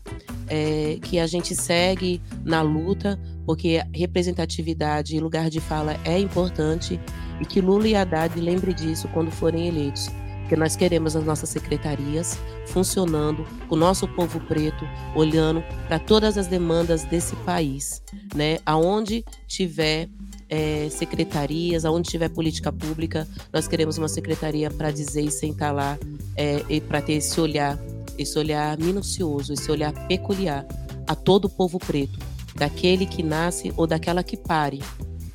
é, 0.48 0.98
que 1.02 1.18
a 1.18 1.26
gente 1.26 1.54
segue 1.54 2.20
na 2.44 2.60
luta 2.60 3.18
porque 3.46 3.82
representatividade 3.94 5.16
e 5.16 5.20
lugar 5.20 5.48
de 5.48 5.60
fala 5.60 5.96
é 6.04 6.18
importante 6.18 7.00
e 7.40 7.46
que 7.46 7.60
Lula 7.60 7.88
e 7.88 7.94
Haddad 7.94 8.38
lembre 8.40 8.72
disso 8.72 9.08
quando 9.12 9.30
forem 9.30 9.68
eleitos. 9.68 10.10
Porque 10.40 10.54
nós 10.54 10.76
queremos 10.76 11.16
as 11.16 11.24
nossas 11.24 11.48
secretarias 11.48 12.38
funcionando, 12.66 13.44
o 13.68 13.74
nosso 13.74 14.06
povo 14.06 14.38
preto 14.38 14.84
olhando 15.12 15.60
para 15.88 15.98
todas 15.98 16.38
as 16.38 16.46
demandas 16.46 17.02
desse 17.02 17.34
país, 17.36 18.00
né? 18.32 18.58
Aonde 18.64 19.24
tiver 19.48 20.08
é, 20.48 20.88
secretarias, 20.88 21.84
aonde 21.84 22.08
tiver 22.08 22.28
política 22.28 22.72
pública, 22.72 23.26
nós 23.52 23.66
queremos 23.66 23.98
uma 23.98 24.08
secretaria 24.08 24.70
para 24.70 24.92
dizer 24.92 25.22
e 25.22 25.30
sentar 25.30 25.74
lá 25.74 25.98
é, 26.36 26.64
e 26.68 26.80
para 26.80 27.02
ter 27.02 27.14
esse 27.14 27.40
olhar, 27.40 27.78
esse 28.16 28.38
olhar 28.38 28.78
minucioso, 28.78 29.52
esse 29.52 29.70
olhar 29.70 29.92
peculiar 30.06 30.64
a 31.06 31.14
todo 31.14 31.46
o 31.46 31.50
povo 31.50 31.78
preto, 31.78 32.18
daquele 32.54 33.06
que 33.06 33.22
nasce 33.22 33.72
ou 33.76 33.86
daquela 33.86 34.22
que 34.22 34.36
pare 34.36 34.80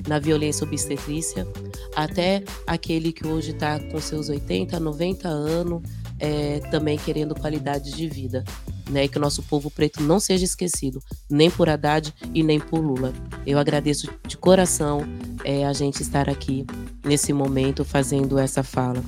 na 0.06 0.18
violência 0.18 0.64
obstetrícia, 0.64 1.46
até 1.94 2.42
aquele 2.66 3.12
que 3.12 3.26
hoje 3.26 3.50
está 3.50 3.78
com 3.78 4.00
seus 4.00 4.28
80, 4.28 4.78
90 4.78 5.28
anos, 5.28 5.82
é, 6.18 6.60
também 6.70 6.98
querendo 6.98 7.34
qualidade 7.34 7.92
de 7.92 8.08
vida. 8.08 8.44
Né, 8.90 9.06
que 9.08 9.16
o 9.16 9.20
nosso 9.20 9.42
povo 9.44 9.70
preto 9.70 10.02
não 10.02 10.18
seja 10.18 10.44
esquecido, 10.44 11.00
nem 11.30 11.48
por 11.48 11.68
Haddad 11.68 12.12
e 12.34 12.42
nem 12.42 12.58
por 12.58 12.80
Lula. 12.80 13.12
Eu 13.46 13.58
agradeço 13.58 14.12
de 14.26 14.36
coração 14.36 15.06
é, 15.44 15.64
a 15.64 15.72
gente 15.72 16.02
estar 16.02 16.28
aqui 16.28 16.66
nesse 17.04 17.32
momento 17.32 17.84
fazendo 17.84 18.38
essa 18.38 18.62
fala. 18.62 19.02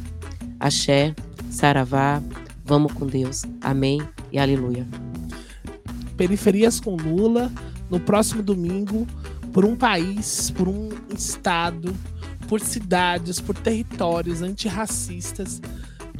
Axé, 0.58 1.14
Saravá, 1.50 2.22
vamos 2.64 2.92
com 2.92 3.06
Deus. 3.06 3.42
Amém 3.60 4.00
e 4.32 4.38
aleluia. 4.38 4.86
Periferias 6.16 6.80
com 6.80 6.96
Lula 6.96 7.52
no 7.90 8.00
próximo 8.00 8.42
domingo 8.42 9.06
por 9.52 9.64
um 9.64 9.76
país, 9.76 10.50
por 10.50 10.68
um 10.68 10.88
estado, 11.14 11.94
por 12.48 12.60
cidades, 12.60 13.40
por 13.40 13.56
territórios 13.56 14.42
antirracistas, 14.42 15.60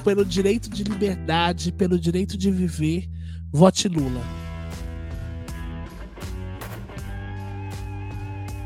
pelo 0.02 0.24
direito 0.24 0.68
de 0.68 0.84
liberdade, 0.84 1.72
pelo 1.72 1.98
direito 1.98 2.37
de 2.37 2.50
viver. 2.50 3.08
Vote 3.50 3.88
Lula. 3.88 4.43